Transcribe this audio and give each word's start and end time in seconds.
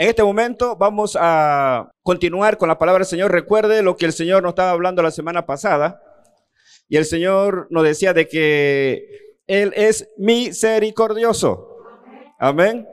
En 0.00 0.08
este 0.08 0.22
momento 0.22 0.76
vamos 0.76 1.18
a 1.20 1.90
continuar 2.04 2.56
con 2.56 2.68
la 2.68 2.78
palabra 2.78 3.00
del 3.00 3.08
Señor. 3.08 3.32
Recuerde 3.32 3.82
lo 3.82 3.96
que 3.96 4.06
el 4.06 4.12
Señor 4.12 4.44
nos 4.44 4.50
estaba 4.50 4.70
hablando 4.70 5.02
la 5.02 5.10
semana 5.10 5.44
pasada. 5.44 6.00
Y 6.88 6.98
el 6.98 7.04
Señor 7.04 7.66
nos 7.70 7.82
decía 7.82 8.14
de 8.14 8.28
que 8.28 9.38
Él 9.48 9.72
es 9.74 10.08
misericordioso. 10.16 11.78
Amén. 12.38 12.86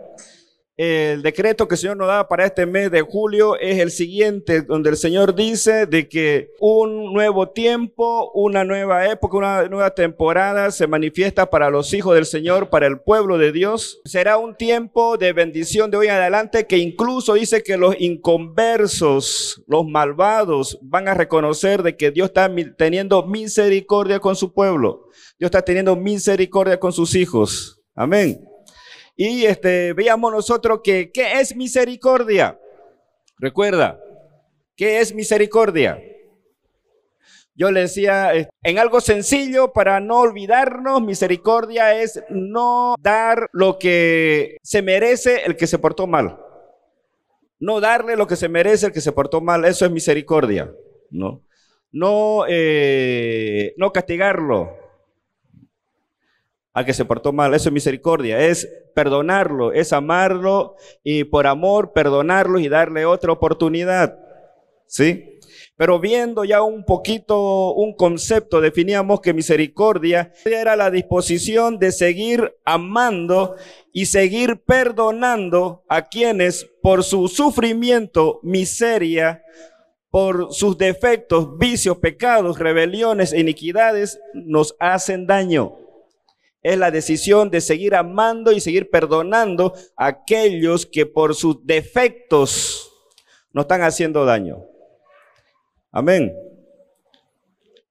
El 0.78 1.22
decreto 1.22 1.70
que 1.70 1.76
el 1.76 1.80
Señor 1.80 1.96
nos 1.96 2.08
da 2.08 2.28
para 2.28 2.46
este 2.46 2.66
mes 2.66 2.92
de 2.92 3.02
julio 3.02 3.58
es 3.58 3.80
el 3.80 3.92
siguiente, 3.92 4.62
donde 4.62 4.90
el 4.90 4.98
Señor 4.98 5.34
dice 5.34 5.86
de 5.86 6.10
que 6.10 6.52
un 6.60 7.14
nuevo 7.14 7.50
tiempo, 7.50 8.30
una 8.34 8.66
nueva 8.66 9.10
época, 9.10 9.38
una 9.38 9.68
nueva 9.70 9.92
temporada 9.92 10.72
se 10.72 10.86
manifiesta 10.86 11.50
para 11.50 11.70
los 11.70 11.94
hijos 11.94 12.14
del 12.14 12.26
Señor, 12.26 12.70
para 12.70 12.88
el 12.88 13.00
pueblo 13.00 13.38
de 13.38 13.54
Dios. 13.54 14.02
Será 14.04 14.38
un 14.38 14.54
tiempo 14.58 15.18
de 15.18 15.32
bendición 15.32 15.92
de 15.92 15.98
hoy 15.98 16.08
en 16.08 16.14
adelante 16.14 16.68
que 16.68 16.78
incluso 16.78 17.36
dice 17.36 17.64
que 17.64 17.78
los 17.78 17.96
inconversos, 17.98 19.64
los 19.68 19.86
malvados, 19.88 20.78
van 20.82 21.08
a 21.08 21.14
reconocer 21.14 21.84
de 21.84 21.96
que 21.96 22.12
Dios 22.12 22.28
está 22.28 22.54
teniendo 22.78 23.26
misericordia 23.26 24.20
con 24.20 24.36
su 24.36 24.52
pueblo. 24.52 25.08
Dios 25.40 25.48
está 25.48 25.62
teniendo 25.62 25.96
misericordia 25.96 26.82
con 26.82 26.92
sus 26.92 27.16
hijos. 27.16 27.82
Amén. 27.96 28.55
Y 29.16 29.46
este, 29.46 29.94
veamos 29.94 30.32
nosotros 30.32 30.82
que, 30.84 31.12
¿qué 31.12 31.40
es 31.40 31.56
misericordia? 31.56 32.60
Recuerda, 33.38 34.00
¿qué 34.76 35.00
es 35.00 35.14
misericordia? 35.14 36.02
Yo 37.58 37.72
le 37.72 37.82
decía, 37.82 38.34
en 38.64 38.80
algo 38.80 39.00
sencillo 39.00 39.72
para 39.72 40.02
no 40.02 40.20
olvidarnos, 40.20 41.02
misericordia 41.02 41.96
es 42.02 42.22
no 42.30 42.96
dar 43.00 43.48
lo 43.54 43.80
que 43.80 44.58
se 44.62 44.82
merece 44.82 45.44
el 45.46 45.56
que 45.56 45.66
se 45.66 45.80
portó 45.80 46.06
mal. 46.06 46.38
No 47.58 47.80
darle 47.80 48.18
lo 48.18 48.28
que 48.28 48.36
se 48.36 48.50
merece 48.50 48.88
el 48.88 48.92
que 48.92 49.00
se 49.00 49.14
portó 49.14 49.40
mal, 49.40 49.64
eso 49.64 49.86
es 49.86 49.92
misericordia, 49.92 50.70
¿no? 51.10 51.44
No, 51.94 52.44
eh, 52.50 53.74
no 53.78 53.94
castigarlo, 53.94 54.78
al 56.76 56.86
que 56.86 56.94
se 56.94 57.06
portó 57.06 57.32
mal. 57.32 57.56
Eso 57.56 57.70
es 57.70 57.74
misericordia, 57.74 58.40
es 58.42 58.70
perdonarlo, 58.94 59.72
es 59.72 59.94
amarlo 59.94 60.76
y 61.04 61.24
por 61.24 61.48
amor 61.48 61.94
perdonarlo 61.94 62.60
y 62.60 62.68
darle 62.68 63.06
otra 63.06 63.32
oportunidad. 63.32 64.20
¿Sí? 64.86 65.40
Pero 65.78 66.00
viendo 66.00 66.44
ya 66.44 66.62
un 66.62 66.84
poquito 66.84 67.74
un 67.74 67.96
concepto, 67.96 68.62
definíamos 68.62 69.22
que 69.22 69.34
misericordia 69.34 70.34
era 70.44 70.76
la 70.76 70.92
disposición 70.92 71.80
de 71.80 71.92
seguir 71.92 72.56
amando 72.66 73.56
y 73.94 74.06
seguir 74.06 74.62
perdonando 74.66 75.84
a 75.88 76.04
quienes 76.04 76.70
por 76.82 77.04
su 77.04 77.30
sufrimiento, 77.30 78.40
miseria, 78.44 79.44
por 80.10 80.54
sus 80.54 80.78
defectos, 80.78 81.58
vicios, 81.58 81.98
pecados, 81.98 82.60
rebeliones 82.60 83.34
iniquidades, 83.34 84.20
nos 84.34 84.76
hacen 84.80 85.26
daño 85.26 85.85
es 86.66 86.80
la 86.80 86.90
decisión 86.90 87.52
de 87.52 87.62
seguir 87.62 87.94
amando 87.94 88.52
y 88.52 88.60
seguir 88.60 88.90
perdonando 88.90 89.76
a 89.96 90.08
aquellos 90.08 90.88
que 90.88 91.06
por 91.06 91.36
sus 91.36 91.64
defectos 91.64 92.92
nos 93.54 93.66
están 93.66 93.84
haciendo 93.84 94.26
daño. 94.26 94.66
Amén. 95.92 96.36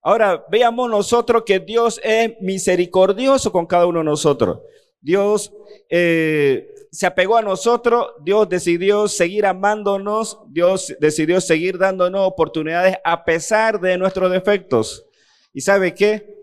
Ahora 0.02 0.44
veamos 0.50 0.90
nosotros 0.90 1.44
que 1.46 1.60
Dios 1.60 2.00
es 2.02 2.32
misericordioso 2.40 3.52
con 3.52 3.64
cada 3.64 3.86
uno 3.86 4.00
de 4.00 4.06
nosotros. 4.06 4.58
Dios 5.00 5.52
eh, 5.88 6.68
se 6.90 7.06
apegó 7.06 7.36
a 7.36 7.42
nosotros, 7.42 8.08
Dios 8.24 8.48
decidió 8.48 9.06
seguir 9.06 9.46
amándonos, 9.46 10.40
Dios 10.48 10.92
decidió 10.98 11.40
seguir 11.40 11.78
dándonos 11.78 12.26
oportunidades 12.26 12.96
a 13.04 13.24
pesar 13.24 13.80
de 13.80 13.96
nuestros 13.98 14.32
defectos. 14.32 15.06
¿Y 15.52 15.60
sabe 15.60 15.94
qué? 15.94 16.33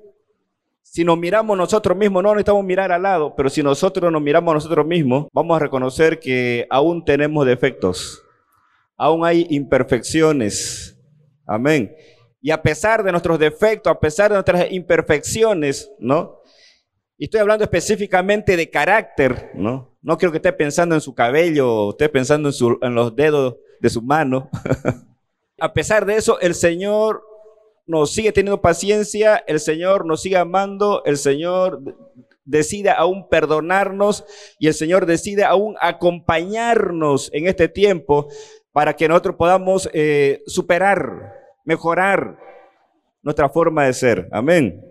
Si 0.91 1.05
nos 1.05 1.17
miramos 1.17 1.57
nosotros 1.57 1.97
mismos, 1.97 2.21
no 2.21 2.33
necesitamos 2.33 2.65
mirar 2.65 2.91
al 2.91 3.03
lado, 3.03 3.33
pero 3.33 3.49
si 3.49 3.63
nosotros 3.63 4.11
nos 4.11 4.21
miramos 4.21 4.53
nosotros 4.53 4.85
mismos, 4.85 5.27
vamos 5.31 5.55
a 5.55 5.59
reconocer 5.59 6.19
que 6.19 6.67
aún 6.69 7.05
tenemos 7.05 7.45
defectos, 7.45 8.21
aún 8.97 9.25
hay 9.25 9.47
imperfecciones. 9.51 10.99
Amén. 11.45 11.95
Y 12.41 12.51
a 12.51 12.61
pesar 12.61 13.05
de 13.05 13.11
nuestros 13.11 13.39
defectos, 13.39 13.89
a 13.89 13.97
pesar 14.01 14.31
de 14.31 14.35
nuestras 14.35 14.69
imperfecciones, 14.69 15.89
¿no? 15.97 16.41
Y 17.17 17.23
estoy 17.23 17.39
hablando 17.39 17.63
específicamente 17.63 18.57
de 18.57 18.69
carácter, 18.69 19.51
¿no? 19.53 19.97
No 20.01 20.17
quiero 20.17 20.33
que 20.33 20.39
esté 20.39 20.51
pensando 20.51 20.93
en 20.93 20.99
su 20.99 21.15
cabello, 21.15 21.91
esté 21.91 22.09
pensando 22.09 22.49
en, 22.49 22.77
en 22.81 22.95
los 22.95 23.15
dedos 23.15 23.55
de 23.79 23.89
su 23.89 24.01
mano. 24.01 24.49
a 25.57 25.71
pesar 25.71 26.05
de 26.05 26.17
eso, 26.17 26.37
el 26.41 26.53
Señor 26.53 27.23
nos 27.85 28.13
sigue 28.13 28.31
teniendo 28.31 28.61
paciencia, 28.61 29.43
el 29.47 29.59
Señor 29.59 30.05
nos 30.05 30.21
sigue 30.21 30.37
amando, 30.37 31.03
el 31.05 31.17
Señor 31.17 31.81
decide 32.45 32.89
aún 32.89 33.27
perdonarnos 33.29 34.25
y 34.59 34.67
el 34.67 34.73
Señor 34.73 35.05
decide 35.05 35.43
aún 35.43 35.75
acompañarnos 35.79 37.29
en 37.33 37.47
este 37.47 37.67
tiempo 37.67 38.27
para 38.71 38.95
que 38.95 39.07
nosotros 39.07 39.35
podamos 39.35 39.89
eh, 39.93 40.41
superar, 40.47 41.33
mejorar 41.65 42.37
nuestra 43.21 43.49
forma 43.49 43.85
de 43.85 43.93
ser. 43.93 44.29
Amén. 44.31 44.83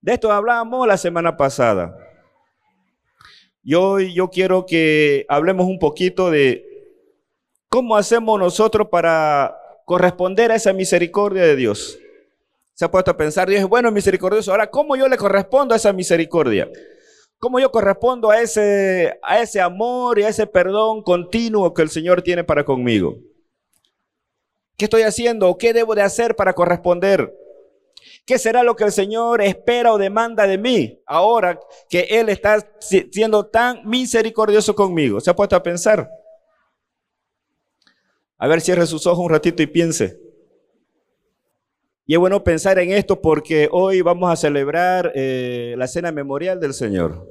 De 0.00 0.14
esto 0.14 0.32
hablábamos 0.32 0.86
la 0.86 0.96
semana 0.96 1.36
pasada. 1.36 1.96
Y 3.62 3.74
hoy 3.74 4.14
yo 4.14 4.30
quiero 4.30 4.64
que 4.64 5.26
hablemos 5.28 5.66
un 5.66 5.78
poquito 5.78 6.30
de 6.30 6.64
cómo 7.68 7.96
hacemos 7.96 8.38
nosotros 8.38 8.88
para 8.88 9.56
corresponder 9.84 10.50
a 10.50 10.54
esa 10.54 10.72
misericordia 10.72 11.42
de 11.42 11.56
Dios 11.56 11.98
se 12.80 12.86
ha 12.86 12.90
puesto 12.90 13.10
a 13.10 13.16
pensar, 13.18 13.46
Dios 13.46 13.60
es 13.60 13.68
bueno, 13.68 13.92
misericordioso. 13.92 14.52
Ahora, 14.52 14.70
¿cómo 14.70 14.96
yo 14.96 15.06
le 15.06 15.18
correspondo 15.18 15.74
a 15.74 15.76
esa 15.76 15.92
misericordia? 15.92 16.66
¿Cómo 17.38 17.60
yo 17.60 17.70
correspondo 17.70 18.30
a 18.30 18.40
ese, 18.40 19.20
a 19.22 19.38
ese 19.38 19.60
amor 19.60 20.18
y 20.18 20.22
a 20.22 20.30
ese 20.30 20.46
perdón 20.46 21.02
continuo 21.02 21.74
que 21.74 21.82
el 21.82 21.90
Señor 21.90 22.22
tiene 22.22 22.42
para 22.42 22.64
conmigo? 22.64 23.18
¿Qué 24.78 24.86
estoy 24.86 25.02
haciendo 25.02 25.46
o 25.46 25.58
qué 25.58 25.74
debo 25.74 25.94
de 25.94 26.00
hacer 26.00 26.34
para 26.36 26.54
corresponder? 26.54 27.30
¿Qué 28.24 28.38
será 28.38 28.62
lo 28.62 28.74
que 28.76 28.84
el 28.84 28.92
Señor 28.92 29.42
espera 29.42 29.92
o 29.92 29.98
demanda 29.98 30.46
de 30.46 30.56
mí 30.56 31.02
ahora 31.04 31.60
que 31.90 32.06
Él 32.08 32.30
está 32.30 32.66
siendo 32.80 33.44
tan 33.44 33.86
misericordioso 33.86 34.74
conmigo? 34.74 35.20
¿Se 35.20 35.28
ha 35.28 35.36
puesto 35.36 35.54
a 35.54 35.62
pensar? 35.62 36.08
A 38.38 38.48
ver, 38.48 38.62
cierre 38.62 38.86
sus 38.86 39.06
ojos 39.06 39.22
un 39.22 39.30
ratito 39.30 39.62
y 39.62 39.66
piense. 39.66 40.29
Y 42.10 42.14
es 42.14 42.18
bueno 42.18 42.42
pensar 42.42 42.76
en 42.80 42.90
esto 42.90 43.20
porque 43.20 43.68
hoy 43.70 44.00
vamos 44.00 44.32
a 44.32 44.34
celebrar 44.34 45.12
eh, 45.14 45.76
la 45.78 45.86
cena 45.86 46.10
memorial 46.10 46.58
del 46.58 46.74
Señor. 46.74 47.24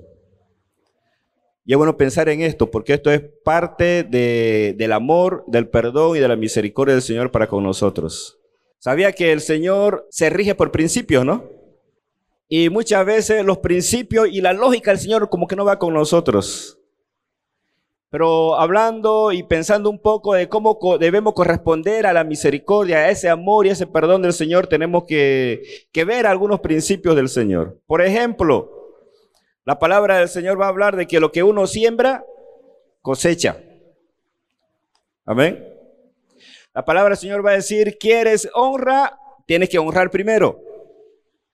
Y 1.66 1.74
es 1.74 1.78
bueno 1.78 1.98
pensar 1.98 2.30
en 2.30 2.40
esto 2.40 2.72
porque 2.72 2.94
esto 2.94 3.12
es 3.12 3.22
parte 3.44 4.06
del 4.06 4.92
amor, 4.94 5.44
del 5.48 5.68
perdón 5.68 6.16
y 6.16 6.22
de 6.22 6.30
la 6.30 6.38
misericordia 6.38 6.94
del 6.94 7.02
Señor 7.02 7.30
para 7.30 7.48
con 7.48 7.62
nosotros. 7.62 8.40
Sabía 8.78 9.12
que 9.12 9.34
el 9.34 9.42
Señor 9.42 10.08
se 10.12 10.30
rige 10.30 10.56
por 10.56 10.72
principios, 10.72 11.26
¿no? 11.26 11.44
Y 12.48 12.70
muchas 12.70 13.06
veces 13.06 13.44
los 13.44 13.58
principios 13.58 14.30
y 14.32 14.40
la 14.40 14.54
lógica 14.54 14.92
del 14.92 15.02
Señor 15.02 15.28
como 15.28 15.46
que 15.46 15.58
no 15.58 15.66
va 15.66 15.78
con 15.78 15.94
nosotros. 15.94 16.79
Pero 18.10 18.56
hablando 18.56 19.32
y 19.32 19.44
pensando 19.44 19.90
un 19.90 20.02
poco 20.02 20.34
de 20.34 20.50
cómo 20.50 20.80
debemos 20.98 21.34
corresponder 21.36 22.08
a 22.08 22.14
la 22.14 22.24
misericordia, 22.24 22.98
a 22.98 23.10
ese 23.10 23.30
amor 23.30 23.68
y 23.68 23.70
ese 23.70 23.86
perdón 23.86 24.24
del 24.24 24.34
Señor, 24.34 24.66
tenemos 24.66 25.04
que, 25.04 25.88
ver 25.94 26.26
algunos 26.26 26.60
principios 26.60 27.16
del 27.16 27.30
Señor. 27.30 27.80
Por 27.86 28.02
ejemplo, 28.02 28.96
la 29.64 29.78
palabra 29.78 30.18
del 30.18 30.30
Señor 30.30 30.60
va 30.60 30.66
a 30.66 30.70
hablar 30.70 30.96
de 30.96 31.06
que 31.06 31.20
lo 31.20 31.32
que 31.32 31.44
uno 31.44 31.68
siembra, 31.68 32.26
cosecha. 33.02 33.62
Amén. 35.24 35.68
La 36.74 36.84
palabra 36.84 37.10
del 37.10 37.20
Señor 37.20 37.46
va 37.46 37.52
a 37.52 37.56
decir, 37.56 37.98
quieres 38.00 38.50
honra, 38.56 39.20
tienes 39.46 39.70
que 39.70 39.78
honrar 39.78 40.10
primero. 40.10 40.60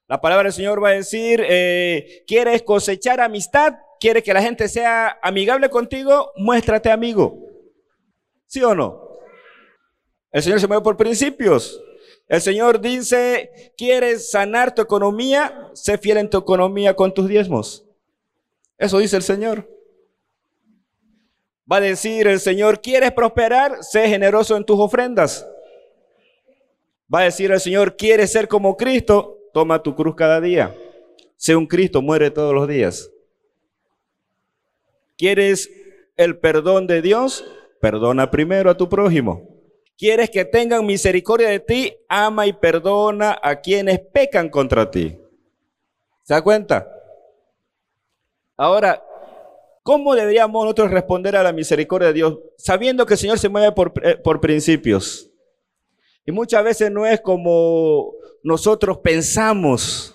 La 0.08 0.22
palabra 0.22 0.44
del 0.44 0.54
Señor 0.54 0.81
va 0.81 0.90
a 0.90 0.94
decir, 0.94 1.44
eh, 1.46 2.24
quieres 2.25 2.62
cosechar 2.62 3.19
amistad, 3.19 3.74
quiere 4.00 4.24
que 4.24 4.34
la 4.34 4.42
gente 4.42 4.68
sea 4.68 5.20
amigable 5.22 5.70
contigo, 5.70 6.32
muéstrate 6.36 6.92
amigo. 6.92 7.38
¿Sí 8.48 8.62
o 8.64 8.76
no? 8.76 9.02
El 10.32 10.44
Señor 10.44 10.60
se 10.60 10.68
mueve 10.68 10.84
por 10.84 10.98
principios. 10.98 11.82
El 12.28 12.42
Señor 12.42 12.82
dice, 12.82 13.74
¿quieres 13.78 14.32
sanar 14.32 14.74
tu 14.74 14.82
economía? 14.82 15.70
Sé 15.74 15.98
fiel 15.98 16.18
en 16.18 16.30
tu 16.30 16.38
economía 16.38 16.96
con 16.96 17.14
tus 17.14 17.28
diezmos. 17.28 17.86
Eso 18.78 19.00
dice 19.00 19.16
el 19.16 19.24
Señor. 19.24 19.70
Va 21.72 21.78
a 21.78 21.82
decir 21.82 22.28
el 22.28 22.40
Señor, 22.40 22.82
¿quieres 22.82 23.12
prosperar? 23.12 23.84
Sé 23.84 24.08
generoso 24.08 24.58
en 24.58 24.66
tus 24.66 24.80
ofrendas. 24.80 25.48
Va 27.14 27.22
a 27.22 27.24
decir 27.26 27.52
el 27.52 27.60
Señor, 27.60 27.96
¿quieres 27.96 28.32
ser 28.32 28.48
como 28.48 28.76
Cristo? 28.76 29.40
Toma 29.54 29.82
tu 29.82 29.96
cruz 29.96 30.16
cada 30.16 30.42
día. 30.42 30.76
Sé 31.38 31.56
un 31.56 31.66
Cristo, 31.66 32.02
muere 32.02 32.32
todos 32.32 32.54
los 32.54 32.68
días. 32.68 33.10
¿Quieres 35.18 35.70
el 36.18 36.40
perdón 36.40 36.88
de 36.88 37.02
Dios? 37.02 37.46
Perdona 37.82 38.32
primero 38.32 38.70
a 38.70 38.78
tu 38.78 38.90
prójimo. 38.90 39.56
¿Quieres 39.98 40.30
que 40.30 40.44
tengan 40.44 40.86
misericordia 40.86 41.50
de 41.50 41.60
ti? 41.60 41.96
Ama 42.10 42.48
y 42.48 42.54
perdona 42.54 43.40
a 43.42 43.62
quienes 43.62 44.00
pecan 44.00 44.50
contra 44.50 44.92
ti. 44.92 45.18
¿Se 46.24 46.34
da 46.34 46.42
cuenta? 46.42 46.88
Ahora, 48.58 49.02
¿cómo 49.84 50.16
deberíamos 50.16 50.64
nosotros 50.64 50.92
responder 50.92 51.36
a 51.36 51.44
la 51.44 51.54
misericordia 51.54 52.10
de 52.10 52.14
Dios? 52.14 52.40
Sabiendo 52.58 53.06
que 53.06 53.14
el 53.14 53.20
Señor 53.20 53.40
se 53.40 53.50
mueve 53.50 53.72
por, 53.72 53.94
eh, 54.04 54.18
por 54.18 54.42
principios. 54.42 55.30
Y 56.26 56.32
muchas 56.32 56.64
veces 56.64 56.92
no 56.92 57.06
es 57.06 57.22
como 57.22 58.14
nosotros 58.44 58.98
pensamos. 58.98 60.15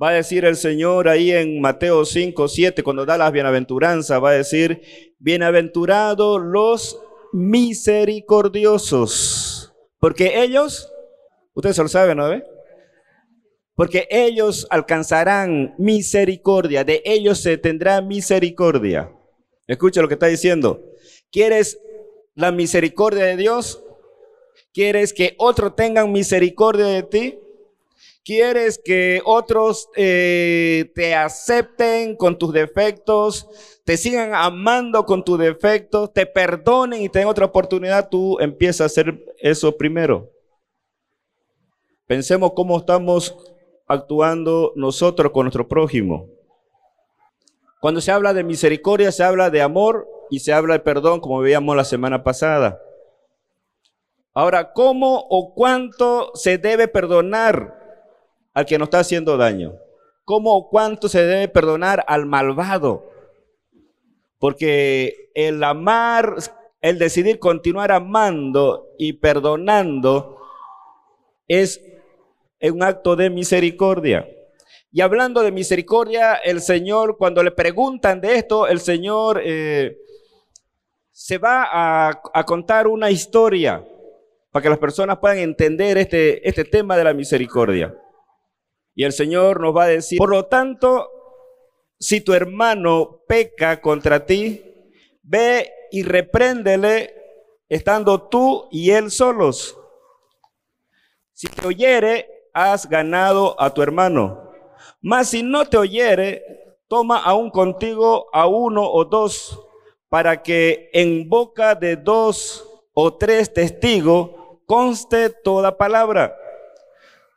Va 0.00 0.10
a 0.10 0.14
decir 0.14 0.44
el 0.44 0.56
Señor 0.56 1.08
ahí 1.08 1.32
en 1.32 1.60
Mateo 1.60 2.04
5, 2.04 2.48
7, 2.48 2.82
cuando 2.82 3.06
da 3.06 3.16
las 3.16 3.32
bienaventuranzas, 3.32 4.22
va 4.22 4.28
a 4.30 4.34
decir, 4.34 4.82
bienaventurados 5.18 6.42
los 6.42 7.00
misericordiosos, 7.32 9.72
porque 9.98 10.42
ellos, 10.42 10.92
ustedes 11.54 11.78
lo 11.78 11.88
saben, 11.88 12.18
¿no? 12.18 12.30
Porque 13.74 14.06
ellos 14.10 14.66
alcanzarán 14.68 15.74
misericordia, 15.78 16.84
de 16.84 17.00
ellos 17.06 17.40
se 17.40 17.56
tendrá 17.56 18.02
misericordia. 18.02 19.10
Escucha 19.66 20.02
lo 20.02 20.08
que 20.08 20.14
está 20.14 20.26
diciendo. 20.26 20.82
¿Quieres 21.32 21.80
la 22.34 22.52
misericordia 22.52 23.24
de 23.24 23.36
Dios? 23.36 23.82
¿Quieres 24.74 25.14
que 25.14 25.34
otros 25.38 25.74
tengan 25.74 26.12
misericordia 26.12 26.84
de 26.86 27.02
ti? 27.02 27.38
¿Quieres 28.26 28.80
que 28.84 29.22
otros 29.24 29.88
eh, 29.94 30.90
te 30.96 31.14
acepten 31.14 32.16
con 32.16 32.36
tus 32.36 32.52
defectos, 32.52 33.46
te 33.84 33.96
sigan 33.96 34.34
amando 34.34 35.06
con 35.06 35.24
tus 35.24 35.38
defectos, 35.38 36.12
te 36.12 36.26
perdonen 36.26 37.02
y 37.02 37.08
tengan 37.08 37.28
otra 37.28 37.44
oportunidad? 37.44 38.08
Tú 38.08 38.40
empiezas 38.40 38.80
a 38.80 38.86
hacer 38.86 39.24
eso 39.38 39.76
primero. 39.76 40.28
Pensemos 42.08 42.50
cómo 42.56 42.78
estamos 42.78 43.36
actuando 43.86 44.72
nosotros 44.74 45.30
con 45.30 45.44
nuestro 45.44 45.68
prójimo. 45.68 46.28
Cuando 47.80 48.00
se 48.00 48.10
habla 48.10 48.34
de 48.34 48.42
misericordia, 48.42 49.12
se 49.12 49.22
habla 49.22 49.50
de 49.50 49.62
amor 49.62 50.08
y 50.30 50.40
se 50.40 50.52
habla 50.52 50.74
de 50.74 50.80
perdón, 50.80 51.20
como 51.20 51.38
veíamos 51.38 51.76
la 51.76 51.84
semana 51.84 52.24
pasada. 52.24 52.82
Ahora, 54.34 54.72
¿cómo 54.72 55.28
o 55.30 55.54
cuánto 55.54 56.32
se 56.34 56.58
debe 56.58 56.88
perdonar 56.88 57.85
al 58.56 58.64
que 58.64 58.78
nos 58.78 58.86
está 58.86 59.00
haciendo 59.00 59.36
daño? 59.36 59.74
¿Cómo 60.24 60.56
o 60.56 60.70
cuánto 60.70 61.10
se 61.10 61.22
debe 61.22 61.46
perdonar 61.46 62.02
al 62.08 62.24
malvado? 62.24 63.10
Porque 64.38 65.30
el 65.34 65.62
amar, 65.62 66.36
el 66.80 66.98
decidir 66.98 67.38
continuar 67.38 67.92
amando 67.92 68.88
y 68.98 69.12
perdonando 69.12 70.38
es 71.46 71.82
un 72.62 72.82
acto 72.82 73.14
de 73.14 73.28
misericordia. 73.28 74.26
Y 74.90 75.02
hablando 75.02 75.42
de 75.42 75.52
misericordia, 75.52 76.36
el 76.36 76.62
Señor, 76.62 77.18
cuando 77.18 77.42
le 77.42 77.50
preguntan 77.50 78.22
de 78.22 78.36
esto, 78.36 78.66
el 78.66 78.80
Señor 78.80 79.42
eh, 79.44 79.98
se 81.10 81.36
va 81.36 81.68
a, 81.70 82.22
a, 82.32 82.44
contar 82.44 82.86
una 82.86 83.10
historia 83.10 83.84
para 84.50 84.62
que 84.62 84.70
las 84.70 84.78
personas 84.78 85.18
puedan 85.18 85.38
entender 85.38 85.98
este, 85.98 86.48
este 86.48 86.64
tema 86.64 86.96
de 86.96 87.04
la 87.04 87.12
misericordia. 87.12 87.94
Y 88.96 89.04
el 89.04 89.12
Señor 89.12 89.60
nos 89.60 89.76
va 89.76 89.84
a 89.84 89.88
decir, 89.88 90.16
por 90.16 90.30
lo 90.30 90.46
tanto, 90.46 91.10
si 92.00 92.22
tu 92.22 92.32
hermano 92.32 93.20
peca 93.28 93.82
contra 93.82 94.24
ti, 94.24 94.64
ve 95.22 95.70
y 95.90 96.02
repréndele 96.02 97.14
estando 97.68 98.22
tú 98.22 98.66
y 98.70 98.90
él 98.92 99.10
solos. 99.10 99.78
Si 101.34 101.46
te 101.46 101.66
oyere, 101.66 102.48
has 102.54 102.88
ganado 102.88 103.54
a 103.60 103.74
tu 103.74 103.82
hermano. 103.82 104.50
Mas 105.02 105.28
si 105.28 105.42
no 105.42 105.66
te 105.66 105.76
oyere, 105.76 106.42
toma 106.88 107.18
aún 107.18 107.50
contigo 107.50 108.28
a 108.32 108.46
uno 108.46 108.90
o 108.90 109.04
dos, 109.04 109.60
para 110.08 110.42
que 110.42 110.88
en 110.94 111.28
boca 111.28 111.74
de 111.74 111.96
dos 111.96 112.66
o 112.94 113.12
tres 113.14 113.52
testigos 113.52 114.30
conste 114.64 115.28
toda 115.28 115.76
palabra. 115.76 116.34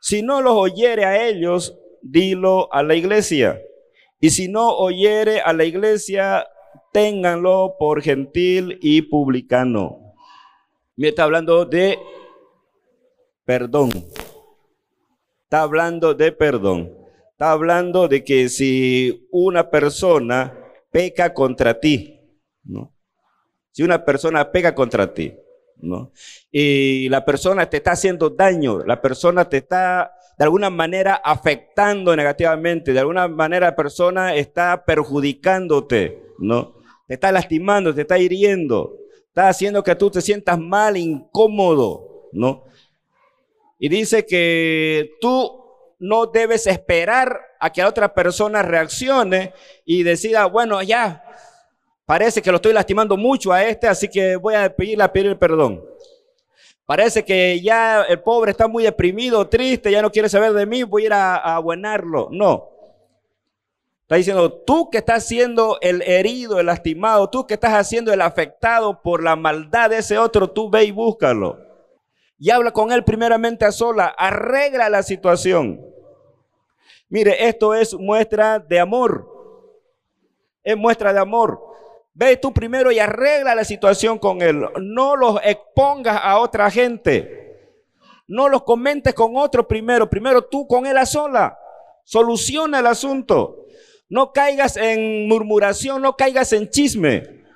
Si 0.00 0.22
no 0.22 0.40
los 0.40 0.54
oyere 0.54 1.04
a 1.04 1.28
ellos, 1.28 1.78
dilo 2.02 2.72
a 2.72 2.82
la 2.82 2.94
iglesia. 2.94 3.60
Y 4.18 4.30
si 4.30 4.48
no 4.48 4.76
oyere 4.76 5.40
a 5.40 5.52
la 5.52 5.64
iglesia, 5.64 6.46
ténganlo 6.92 7.76
por 7.78 8.02
gentil 8.02 8.78
y 8.82 9.02
publicano. 9.02 10.14
Me 10.96 11.08
está 11.08 11.24
hablando 11.24 11.64
de 11.64 11.98
perdón. 13.44 13.90
Está 15.44 15.62
hablando 15.62 16.14
de 16.14 16.32
perdón. 16.32 16.96
Está 17.32 17.52
hablando 17.52 18.08
de 18.08 18.24
que 18.24 18.48
si 18.48 19.28
una 19.30 19.70
persona 19.70 20.56
peca 20.90 21.32
contra 21.32 21.78
ti, 21.78 22.20
¿no? 22.64 22.94
Si 23.72 23.82
una 23.82 24.04
persona 24.04 24.50
peca 24.50 24.74
contra 24.74 25.12
ti, 25.14 25.34
¿no? 25.82 26.12
Y 26.50 27.08
la 27.08 27.24
persona 27.24 27.68
te 27.68 27.78
está 27.78 27.92
haciendo 27.92 28.30
daño, 28.30 28.84
la 28.84 29.00
persona 29.00 29.48
te 29.48 29.58
está 29.58 30.12
de 30.38 30.44
alguna 30.44 30.70
manera 30.70 31.20
afectando 31.22 32.16
negativamente, 32.16 32.92
de 32.92 33.00
alguna 33.00 33.28
manera 33.28 33.66
la 33.66 33.76
persona 33.76 34.34
está 34.34 34.84
perjudicándote, 34.84 36.22
¿no? 36.38 36.76
Te 37.06 37.14
está 37.14 37.30
lastimando, 37.30 37.94
te 37.94 38.02
está 38.02 38.18
hiriendo, 38.18 38.96
está 39.28 39.48
haciendo 39.48 39.84
que 39.84 39.94
tú 39.94 40.10
te 40.10 40.20
sientas 40.20 40.58
mal, 40.58 40.96
incómodo, 40.96 42.28
¿no? 42.32 42.64
Y 43.78 43.88
dice 43.88 44.24
que 44.24 45.12
tú 45.20 45.60
no 45.98 46.26
debes 46.26 46.66
esperar 46.66 47.40
a 47.60 47.70
que 47.70 47.82
la 47.82 47.88
otra 47.88 48.14
persona 48.14 48.62
reaccione 48.62 49.52
y 49.84 50.02
decida, 50.02 50.46
bueno, 50.46 50.82
ya, 50.82 51.22
Parece 52.10 52.42
que 52.42 52.50
lo 52.50 52.56
estoy 52.56 52.72
lastimando 52.72 53.16
mucho 53.16 53.52
a 53.52 53.62
este, 53.62 53.86
así 53.86 54.08
que 54.08 54.34
voy 54.34 54.56
a 54.56 54.74
pedirle 54.74 55.04
a 55.04 55.12
pedir 55.12 55.38
perdón. 55.38 55.80
Parece 56.84 57.24
que 57.24 57.60
ya 57.60 58.02
el 58.02 58.20
pobre 58.20 58.50
está 58.50 58.66
muy 58.66 58.82
deprimido, 58.82 59.48
triste, 59.48 59.92
ya 59.92 60.02
no 60.02 60.10
quiere 60.10 60.28
saber 60.28 60.52
de 60.52 60.66
mí, 60.66 60.82
voy 60.82 61.04
a 61.04 61.06
ir 61.06 61.12
a. 61.12 61.62
No. 62.32 62.68
Está 64.02 64.16
diciendo, 64.16 64.52
tú 64.52 64.90
que 64.90 64.98
estás 64.98 65.24
siendo 65.24 65.78
el 65.82 66.02
herido, 66.02 66.58
el 66.58 66.66
lastimado, 66.66 67.30
tú 67.30 67.46
que 67.46 67.54
estás 67.54 67.74
haciendo 67.74 68.12
el 68.12 68.22
afectado 68.22 69.00
por 69.02 69.22
la 69.22 69.36
maldad 69.36 69.90
de 69.90 69.98
ese 69.98 70.18
otro, 70.18 70.50
tú 70.50 70.68
ve 70.68 70.82
y 70.82 70.90
búscalo. 70.90 71.60
Y 72.40 72.50
habla 72.50 72.72
con 72.72 72.90
él 72.90 73.04
primeramente 73.04 73.66
a 73.66 73.70
sola, 73.70 74.06
arregla 74.18 74.88
la 74.88 75.04
situación. 75.04 75.80
Mire, 77.08 77.46
esto 77.46 77.72
es 77.72 77.94
muestra 77.94 78.58
de 78.58 78.80
amor. 78.80 79.28
Es 80.64 80.76
muestra 80.76 81.12
de 81.12 81.20
amor. 81.20 81.69
Ve 82.20 82.36
tú 82.36 82.52
primero 82.52 82.92
y 82.92 82.98
arregla 82.98 83.54
la 83.54 83.64
situación 83.64 84.18
con 84.18 84.42
él. 84.42 84.62
No 84.78 85.16
los 85.16 85.40
expongas 85.42 86.20
a 86.22 86.38
otra 86.38 86.70
gente. 86.70 87.58
No 88.28 88.46
los 88.50 88.62
comentes 88.62 89.14
con 89.14 89.38
otro 89.38 89.66
primero. 89.66 90.10
Primero 90.10 90.44
tú 90.44 90.66
con 90.66 90.84
él 90.84 90.98
a 90.98 91.06
sola. 91.06 91.58
Soluciona 92.04 92.80
el 92.80 92.86
asunto. 92.88 93.64
No 94.10 94.34
caigas 94.34 94.76
en 94.76 95.28
murmuración, 95.28 96.02
no 96.02 96.14
caigas 96.14 96.52
en 96.52 96.68
chisme. 96.68 97.46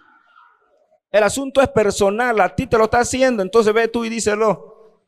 El 1.11 1.25
asunto 1.25 1.61
es 1.61 1.68
personal, 1.68 2.40
a 2.40 2.56
ti 2.56 2.66
te 2.66 2.78
lo 2.78 2.85
está 2.85 3.00
haciendo, 3.00 3.42
entonces 3.42 3.75
ve 3.75 3.87
tú 3.87 4.06
y 4.06 4.09
díselo. 4.09 5.02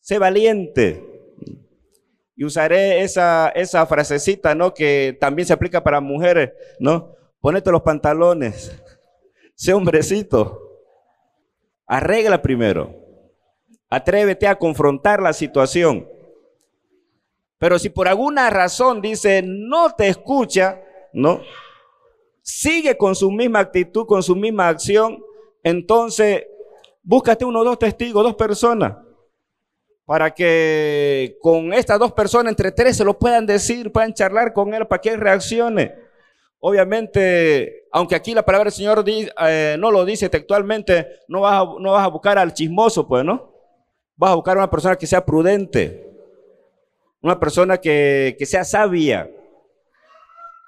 Sé 0.00 0.18
valiente. 0.18 1.02
Y 2.36 2.44
usaré 2.44 3.00
esa, 3.00 3.48
esa 3.54 3.86
frasecita, 3.86 4.54
¿no? 4.54 4.74
Que 4.74 5.16
también 5.18 5.46
se 5.46 5.54
aplica 5.54 5.82
para 5.82 6.02
mujeres, 6.02 6.52
¿no? 6.78 7.16
Ponete 7.46 7.70
los 7.70 7.82
pantalones. 7.82 8.76
Sé 9.54 9.72
hombrecito. 9.72 10.60
Arregla 11.86 12.42
primero. 12.42 12.92
Atrévete 13.88 14.48
a 14.48 14.58
confrontar 14.58 15.22
la 15.22 15.32
situación. 15.32 16.08
Pero 17.58 17.78
si 17.78 17.88
por 17.88 18.08
alguna 18.08 18.50
razón 18.50 19.00
dice 19.00 19.44
no 19.46 19.94
te 19.94 20.08
escucha, 20.08 20.82
¿no? 21.12 21.40
Sigue 22.42 22.98
con 22.98 23.14
su 23.14 23.30
misma 23.30 23.60
actitud, 23.60 24.06
con 24.06 24.24
su 24.24 24.34
misma 24.34 24.66
acción, 24.66 25.22
entonces 25.62 26.48
búscate 27.00 27.44
uno 27.44 27.60
o 27.60 27.64
dos 27.64 27.78
testigos, 27.78 28.24
dos 28.24 28.34
personas, 28.34 28.96
para 30.04 30.34
que 30.34 31.38
con 31.40 31.72
estas 31.72 32.00
dos 32.00 32.10
personas, 32.10 32.50
entre 32.50 32.72
tres, 32.72 32.96
se 32.96 33.04
lo 33.04 33.16
puedan 33.16 33.46
decir, 33.46 33.92
puedan 33.92 34.14
charlar 34.14 34.52
con 34.52 34.74
él 34.74 34.88
para 34.88 35.00
que 35.00 35.10
él 35.10 35.20
reaccione. 35.20 36.05
Obviamente, 36.60 37.86
aunque 37.92 38.14
aquí 38.14 38.34
la 38.34 38.44
palabra 38.44 38.64
del 38.64 38.72
Señor 38.72 39.04
eh, 39.06 39.76
no 39.78 39.90
lo 39.90 40.04
dice 40.04 40.28
textualmente, 40.28 41.20
no 41.28 41.42
vas, 41.42 41.62
a, 41.62 41.64
no 41.78 41.92
vas 41.92 42.04
a 42.04 42.08
buscar 42.08 42.38
al 42.38 42.54
chismoso, 42.54 43.06
pues, 43.06 43.24
¿no? 43.24 43.52
Vas 44.16 44.32
a 44.32 44.34
buscar 44.34 44.56
a 44.56 44.60
una 44.60 44.70
persona 44.70 44.96
que 44.96 45.06
sea 45.06 45.24
prudente, 45.24 46.10
una 47.20 47.38
persona 47.38 47.78
que, 47.78 48.36
sea 48.46 48.64
sabia. 48.64 49.30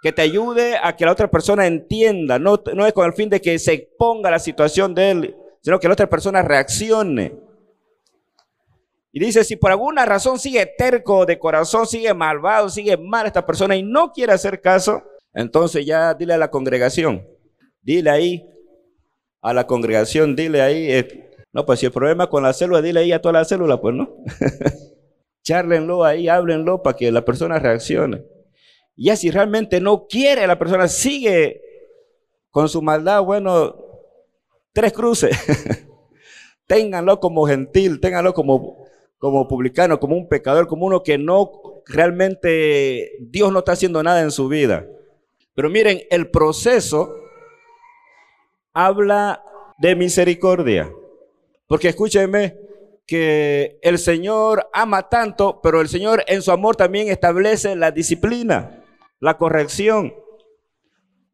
que 0.02 0.12
te 0.12 0.22
ayude 0.22 0.76
a 0.80 0.94
que 0.94 1.04
la 1.04 1.12
otra 1.12 1.30
persona 1.30 1.66
entienda, 1.66 2.38
no, 2.38 2.62
no 2.74 2.86
es 2.86 2.92
con 2.92 3.06
el 3.06 3.14
fin 3.14 3.30
de 3.30 3.40
que 3.40 3.58
se 3.58 3.72
exponga 3.72 4.30
la 4.30 4.38
situación 4.38 4.94
de 4.94 5.10
él, 5.10 5.36
sino 5.62 5.80
que 5.80 5.88
la 5.88 5.94
otra 5.94 6.08
persona 6.08 6.42
reaccione. 6.42 7.34
Y 9.10 9.20
dice, 9.20 9.42
si 9.42 9.56
por 9.56 9.70
alguna 9.70 10.04
razón 10.04 10.38
sigue 10.38 10.64
terco 10.76 11.24
de 11.24 11.38
corazón, 11.38 11.86
sigue 11.86 12.12
malvado, 12.12 12.68
sigue 12.68 12.96
mal 12.96 13.26
esta 13.26 13.44
persona 13.44 13.74
y 13.74 13.82
no 13.82 14.12
quiere 14.12 14.32
hacer 14.32 14.60
caso, 14.60 15.02
entonces 15.32 15.86
ya 15.86 16.14
dile 16.14 16.34
a 16.34 16.38
la 16.38 16.50
congregación, 16.50 17.26
dile 17.82 18.10
ahí, 18.10 18.46
a 19.42 19.52
la 19.52 19.66
congregación, 19.66 20.36
dile 20.36 20.62
ahí, 20.62 20.90
eh, 20.90 21.30
no, 21.52 21.64
pues 21.64 21.80
si 21.80 21.86
el 21.86 21.92
problema 21.92 22.28
con 22.28 22.42
la 22.42 22.52
célula, 22.52 22.82
dile 22.82 23.00
ahí 23.00 23.12
a 23.12 23.20
toda 23.20 23.34
la 23.34 23.44
célula, 23.44 23.80
pues 23.80 23.94
no. 23.94 24.16
Charlenlo 25.42 26.04
ahí, 26.04 26.28
háblenlo 26.28 26.82
para 26.82 26.96
que 26.96 27.10
la 27.10 27.24
persona 27.24 27.58
reaccione. 27.58 28.24
Ya 28.96 29.16
si 29.16 29.30
realmente 29.30 29.80
no 29.80 30.06
quiere, 30.06 30.46
la 30.46 30.58
persona 30.58 30.88
sigue 30.88 31.62
con 32.50 32.68
su 32.68 32.82
maldad, 32.82 33.22
bueno, 33.22 33.76
tres 34.72 34.92
cruces. 34.92 35.36
ténganlo 36.66 37.18
como 37.18 37.46
gentil, 37.46 37.98
ténganlo 37.98 38.34
como, 38.34 38.84
como 39.18 39.48
publicano, 39.48 39.98
como 39.98 40.16
un 40.16 40.28
pecador, 40.28 40.68
como 40.68 40.86
uno 40.86 41.02
que 41.02 41.16
no 41.18 41.50
realmente 41.86 43.12
Dios 43.20 43.50
no 43.52 43.60
está 43.60 43.72
haciendo 43.72 44.02
nada 44.02 44.20
en 44.20 44.30
su 44.30 44.48
vida. 44.48 44.86
Pero 45.58 45.70
miren, 45.70 46.02
el 46.08 46.30
proceso 46.30 47.16
habla 48.72 49.42
de 49.78 49.96
misericordia. 49.96 50.88
Porque 51.66 51.88
escúchenme, 51.88 52.54
que 53.04 53.80
el 53.82 53.98
Señor 53.98 54.68
ama 54.72 55.08
tanto, 55.08 55.60
pero 55.60 55.80
el 55.80 55.88
Señor 55.88 56.22
en 56.28 56.42
su 56.42 56.52
amor 56.52 56.76
también 56.76 57.08
establece 57.08 57.74
la 57.74 57.90
disciplina, 57.90 58.84
la 59.18 59.36
corrección. 59.36 60.14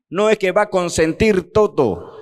No 0.09 0.31
es 0.31 0.39
que 0.39 0.53
va 0.53 0.63
a 0.63 0.71
consentir 0.71 1.53
todo. 1.53 2.17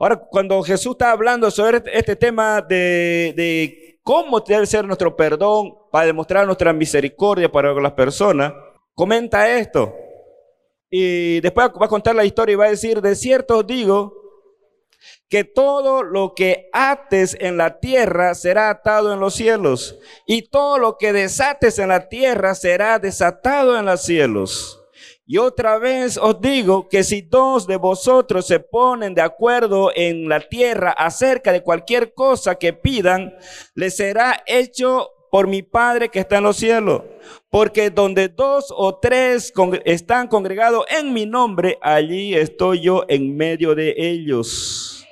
Ahora, 0.00 0.16
cuando 0.16 0.60
Jesús 0.64 0.94
está 0.94 1.12
hablando 1.12 1.48
sobre 1.52 1.80
este 1.92 2.16
tema 2.16 2.60
de, 2.60 3.32
de 3.36 4.00
cómo 4.02 4.40
debe 4.40 4.66
ser 4.66 4.84
nuestro 4.84 5.14
perdón 5.14 5.76
para 5.92 6.06
demostrar 6.06 6.44
nuestra 6.44 6.72
misericordia 6.72 7.52
para 7.52 7.72
las 7.72 7.92
personas, 7.92 8.52
comenta 8.96 9.48
esto. 9.48 9.94
Y 10.90 11.40
después 11.40 11.68
va 11.80 11.86
a 11.86 11.88
contar 11.88 12.14
la 12.14 12.24
historia 12.24 12.52
y 12.52 12.56
va 12.56 12.66
a 12.66 12.70
decir, 12.70 13.00
de 13.00 13.14
cierto 13.16 13.58
os 13.58 13.66
digo 13.66 14.14
que 15.28 15.44
todo 15.44 16.02
lo 16.02 16.34
que 16.34 16.68
ates 16.72 17.36
en 17.40 17.56
la 17.56 17.80
tierra 17.80 18.34
será 18.34 18.70
atado 18.70 19.12
en 19.12 19.18
los 19.18 19.34
cielos, 19.34 19.98
y 20.26 20.42
todo 20.48 20.78
lo 20.78 20.96
que 20.98 21.12
desates 21.12 21.78
en 21.78 21.88
la 21.88 22.08
tierra 22.08 22.54
será 22.54 22.98
desatado 22.98 23.76
en 23.76 23.86
los 23.86 24.02
cielos. 24.02 24.82
Y 25.28 25.38
otra 25.38 25.78
vez 25.78 26.16
os 26.18 26.40
digo 26.40 26.88
que 26.88 27.02
si 27.02 27.22
dos 27.22 27.66
de 27.66 27.76
vosotros 27.76 28.46
se 28.46 28.60
ponen 28.60 29.12
de 29.12 29.22
acuerdo 29.22 29.90
en 29.92 30.28
la 30.28 30.38
tierra 30.38 30.92
acerca 30.92 31.50
de 31.50 31.64
cualquier 31.64 32.14
cosa 32.14 32.54
que 32.54 32.72
pidan, 32.72 33.34
les 33.74 33.96
será 33.96 34.44
hecho 34.46 35.10
por 35.30 35.46
mi 35.46 35.62
Padre 35.62 36.08
que 36.08 36.20
está 36.20 36.38
en 36.38 36.44
los 36.44 36.56
cielos. 36.56 37.02
Porque 37.50 37.90
donde 37.90 38.28
dos 38.28 38.72
o 38.76 38.96
tres 38.98 39.52
están 39.84 40.28
congregados 40.28 40.84
en 40.88 41.12
mi 41.12 41.26
nombre, 41.26 41.78
allí 41.80 42.34
estoy 42.34 42.80
yo 42.80 43.04
en 43.08 43.36
medio 43.36 43.74
de 43.74 43.94
ellos. 43.96 45.06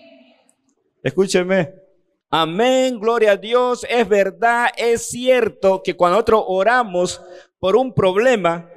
Escúcheme. 1.03 1.75
Amén, 2.31 2.99
gloria 2.99 3.33
a 3.33 3.37
Dios. 3.37 3.87
Es 3.89 4.09
verdad, 4.09 4.69
es 4.77 5.07
cierto 5.07 5.83
que 5.83 5.95
cuando 5.95 6.17
nosotros 6.17 6.45
oramos 6.49 7.23
por 7.61 7.77
un 7.77 7.95
problema, 7.95 8.69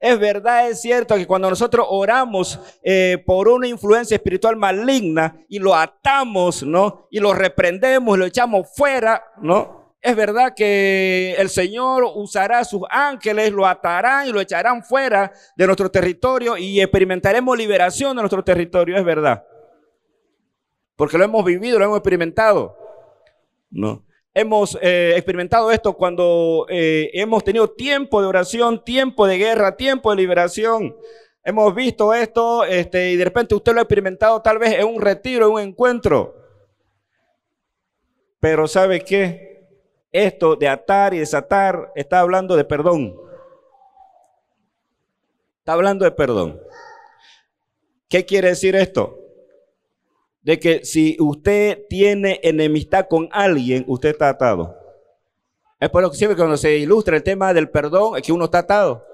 es 0.00 0.18
verdad, 0.18 0.70
es 0.70 0.80
cierto 0.80 1.14
que 1.14 1.26
cuando 1.26 1.50
nosotros 1.50 1.86
oramos 1.90 2.58
eh, 2.82 3.22
por 3.26 3.48
una 3.48 3.68
influencia 3.68 4.14
espiritual 4.14 4.56
maligna 4.56 5.44
y 5.46 5.58
lo 5.58 5.74
atamos, 5.74 6.62
¿no? 6.62 7.06
Y 7.10 7.20
lo 7.20 7.34
reprendemos, 7.34 8.18
lo 8.18 8.24
echamos 8.24 8.74
fuera, 8.74 9.22
¿no? 9.42 9.79
Es 10.02 10.16
verdad 10.16 10.54
que 10.56 11.34
el 11.36 11.50
Señor 11.50 12.04
usará 12.14 12.64
sus 12.64 12.82
ángeles, 12.88 13.52
lo 13.52 13.66
atarán 13.66 14.26
y 14.26 14.32
lo 14.32 14.40
echarán 14.40 14.82
fuera 14.82 15.30
de 15.56 15.66
nuestro 15.66 15.90
territorio 15.90 16.56
y 16.56 16.80
experimentaremos 16.80 17.56
liberación 17.56 18.16
de 18.16 18.22
nuestro 18.22 18.42
territorio, 18.42 18.96
es 18.96 19.04
verdad. 19.04 19.44
Porque 20.96 21.18
lo 21.18 21.24
hemos 21.24 21.44
vivido, 21.44 21.78
lo 21.78 21.84
hemos 21.84 21.98
experimentado. 21.98 22.76
No. 23.70 24.04
Hemos 24.32 24.78
eh, 24.80 25.12
experimentado 25.16 25.70
esto 25.70 25.92
cuando 25.94 26.66
eh, 26.70 27.10
hemos 27.12 27.44
tenido 27.44 27.68
tiempo 27.68 28.22
de 28.22 28.28
oración, 28.28 28.82
tiempo 28.82 29.26
de 29.26 29.36
guerra, 29.36 29.76
tiempo 29.76 30.10
de 30.10 30.16
liberación. 30.16 30.96
Hemos 31.44 31.74
visto 31.74 32.14
esto 32.14 32.64
este, 32.64 33.10
y 33.10 33.16
de 33.16 33.24
repente 33.24 33.54
usted 33.54 33.72
lo 33.72 33.80
ha 33.80 33.82
experimentado 33.82 34.40
tal 34.40 34.58
vez 34.58 34.78
en 34.78 34.86
un 34.86 35.00
retiro, 35.00 35.46
en 35.46 35.52
un 35.52 35.60
encuentro. 35.60 36.36
Pero 38.38 38.66
¿sabe 38.66 39.00
qué? 39.00 39.49
Esto 40.12 40.56
de 40.56 40.68
atar 40.68 41.14
y 41.14 41.18
desatar 41.18 41.92
está 41.94 42.20
hablando 42.20 42.56
de 42.56 42.64
perdón. 42.64 43.16
Está 45.58 45.74
hablando 45.74 46.04
de 46.04 46.10
perdón. 46.10 46.60
¿Qué 48.08 48.26
quiere 48.26 48.48
decir 48.48 48.74
esto? 48.74 49.16
De 50.42 50.58
que 50.58 50.84
si 50.84 51.16
usted 51.20 51.86
tiene 51.88 52.40
enemistad 52.42 53.06
con 53.08 53.28
alguien, 53.30 53.84
usted 53.86 54.10
está 54.10 54.30
atado. 54.30 54.76
Es 55.78 55.88
por 55.90 56.02
lo 56.02 56.10
que 56.10 56.16
siempre 56.16 56.36
cuando 56.36 56.56
se 56.56 56.76
ilustra 56.76 57.16
el 57.16 57.22
tema 57.22 57.54
del 57.54 57.70
perdón, 57.70 58.16
es 58.16 58.22
que 58.22 58.32
uno 58.32 58.46
está 58.46 58.58
atado, 58.58 59.06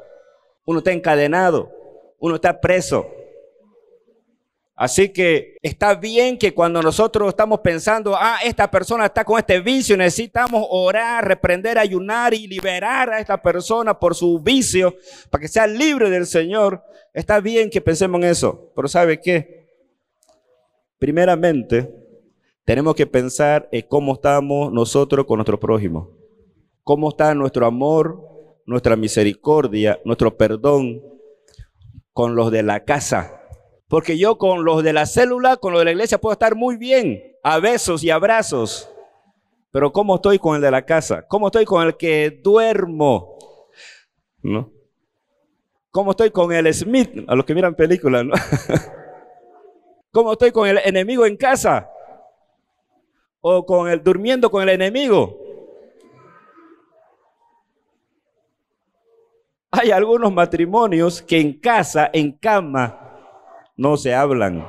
uno 0.64 0.78
está 0.78 0.92
encadenado, 0.92 1.70
uno 2.18 2.36
está 2.36 2.60
preso. 2.60 3.06
Así 4.78 5.08
que 5.08 5.56
está 5.62 5.94
bien 5.94 6.36
que 6.36 6.52
cuando 6.52 6.82
nosotros 6.82 7.30
estamos 7.30 7.60
pensando, 7.60 8.14
ah, 8.14 8.36
esta 8.44 8.70
persona 8.70 9.06
está 9.06 9.24
con 9.24 9.38
este 9.38 9.58
vicio, 9.60 9.96
necesitamos 9.96 10.66
orar, 10.68 11.26
reprender, 11.26 11.78
ayunar 11.78 12.34
y 12.34 12.46
liberar 12.46 13.08
a 13.08 13.18
esta 13.18 13.40
persona 13.40 13.98
por 13.98 14.14
su 14.14 14.38
vicio 14.38 14.94
para 15.30 15.40
que 15.40 15.48
sea 15.48 15.66
libre 15.66 16.10
del 16.10 16.26
Señor. 16.26 16.82
Está 17.14 17.40
bien 17.40 17.70
que 17.70 17.80
pensemos 17.80 18.20
en 18.20 18.28
eso, 18.28 18.70
pero 18.76 18.86
¿sabe 18.86 19.18
qué? 19.18 19.66
Primeramente, 20.98 21.90
tenemos 22.66 22.94
que 22.94 23.06
pensar 23.06 23.70
en 23.72 23.86
cómo 23.88 24.12
estamos 24.12 24.70
nosotros 24.70 25.24
con 25.24 25.38
nuestro 25.38 25.58
prójimo. 25.58 26.10
Cómo 26.82 27.08
está 27.08 27.34
nuestro 27.34 27.64
amor, 27.64 28.20
nuestra 28.66 28.94
misericordia, 28.94 29.98
nuestro 30.04 30.36
perdón 30.36 31.02
con 32.12 32.36
los 32.36 32.52
de 32.52 32.62
la 32.62 32.84
casa 32.84 33.35
porque 33.88 34.18
yo 34.18 34.36
con 34.38 34.64
los 34.64 34.82
de 34.82 34.92
la 34.92 35.06
célula, 35.06 35.56
con 35.56 35.72
los 35.72 35.80
de 35.80 35.84
la 35.86 35.92
iglesia 35.92 36.18
puedo 36.18 36.32
estar 36.32 36.54
muy 36.56 36.76
bien, 36.76 37.22
a 37.42 37.58
besos 37.60 38.02
y 38.02 38.10
abrazos. 38.10 38.90
Pero 39.70 39.92
¿cómo 39.92 40.16
estoy 40.16 40.38
con 40.38 40.56
el 40.56 40.62
de 40.62 40.70
la 40.70 40.84
casa? 40.84 41.26
¿Cómo 41.28 41.48
estoy 41.48 41.64
con 41.64 41.86
el 41.86 41.96
que 41.96 42.40
duermo? 42.42 43.38
¿No? 44.42 44.72
¿Cómo 45.90 46.10
estoy 46.12 46.30
con 46.30 46.52
el 46.52 46.72
Smith? 46.74 47.24
A 47.28 47.34
los 47.34 47.44
que 47.44 47.54
miran 47.54 47.74
películas, 47.74 48.24
¿no? 48.24 48.34
¿Cómo 50.10 50.32
estoy 50.32 50.50
con 50.50 50.68
el 50.68 50.78
enemigo 50.78 51.26
en 51.26 51.36
casa? 51.36 51.90
¿O 53.40 53.64
con 53.64 53.88
el 53.88 54.02
durmiendo 54.02 54.50
con 54.50 54.62
el 54.62 54.70
enemigo? 54.70 55.38
Hay 59.70 59.90
algunos 59.90 60.32
matrimonios 60.32 61.20
que 61.20 61.38
en 61.38 61.60
casa, 61.60 62.10
en 62.12 62.32
cama, 62.32 63.05
no 63.76 63.96
se 63.96 64.14
hablan. 64.14 64.66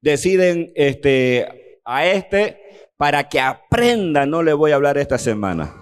Deciden 0.00 0.72
este, 0.74 1.80
a 1.84 2.06
este 2.06 2.88
para 2.96 3.28
que 3.28 3.40
aprenda, 3.40 4.26
no 4.26 4.42
le 4.42 4.52
voy 4.52 4.72
a 4.72 4.74
hablar 4.74 4.98
esta 4.98 5.18
semana. 5.18 5.74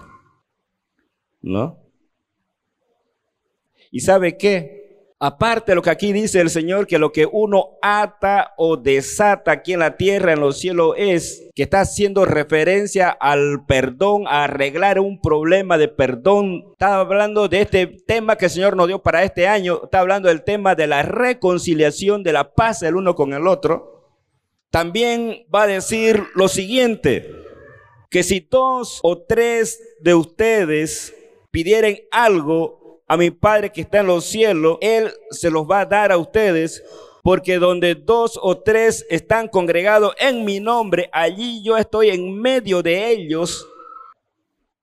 ¿No? 1.40 1.78
¿Y 3.90 4.00
sabe 4.00 4.36
qué? 4.36 4.77
Aparte 5.20 5.72
de 5.72 5.76
lo 5.76 5.82
que 5.82 5.90
aquí 5.90 6.12
dice 6.12 6.40
el 6.40 6.48
Señor, 6.48 6.86
que 6.86 7.00
lo 7.00 7.10
que 7.10 7.26
uno 7.26 7.70
ata 7.82 8.54
o 8.56 8.76
desata 8.76 9.50
aquí 9.50 9.72
en 9.72 9.80
la 9.80 9.96
tierra, 9.96 10.32
en 10.32 10.38
los 10.38 10.60
cielos, 10.60 10.94
es 10.96 11.50
que 11.56 11.64
está 11.64 11.80
haciendo 11.80 12.24
referencia 12.24 13.08
al 13.08 13.64
perdón, 13.66 14.28
a 14.28 14.44
arreglar 14.44 15.00
un 15.00 15.20
problema 15.20 15.76
de 15.76 15.88
perdón. 15.88 16.66
Está 16.70 17.00
hablando 17.00 17.48
de 17.48 17.62
este 17.62 17.88
tema 18.06 18.36
que 18.36 18.44
el 18.44 18.52
Señor 18.52 18.76
nos 18.76 18.86
dio 18.86 19.02
para 19.02 19.24
este 19.24 19.48
año. 19.48 19.80
Está 19.82 19.98
hablando 19.98 20.28
del 20.28 20.44
tema 20.44 20.76
de 20.76 20.86
la 20.86 21.02
reconciliación, 21.02 22.22
de 22.22 22.32
la 22.32 22.54
paz 22.54 22.84
el 22.84 22.94
uno 22.94 23.16
con 23.16 23.32
el 23.32 23.48
otro. 23.48 24.14
También 24.70 25.46
va 25.52 25.62
a 25.62 25.66
decir 25.66 26.22
lo 26.36 26.46
siguiente, 26.46 27.28
que 28.08 28.22
si 28.22 28.38
dos 28.38 29.00
o 29.02 29.18
tres 29.22 29.80
de 30.00 30.14
ustedes 30.14 31.12
pidieren 31.50 32.02
algo 32.12 32.77
a 33.08 33.16
mi 33.16 33.30
Padre 33.30 33.72
que 33.72 33.80
está 33.80 34.00
en 34.00 34.06
los 34.06 34.26
cielos, 34.26 34.76
Él 34.82 35.10
se 35.30 35.50
los 35.50 35.64
va 35.64 35.80
a 35.80 35.86
dar 35.86 36.12
a 36.12 36.18
ustedes, 36.18 36.84
porque 37.22 37.58
donde 37.58 37.94
dos 37.94 38.38
o 38.40 38.58
tres 38.58 39.06
están 39.08 39.48
congregados 39.48 40.14
en 40.18 40.44
mi 40.44 40.60
nombre, 40.60 41.08
allí 41.12 41.62
yo 41.64 41.76
estoy 41.78 42.10
en 42.10 42.38
medio 42.40 42.82
de 42.82 43.10
ellos. 43.10 43.66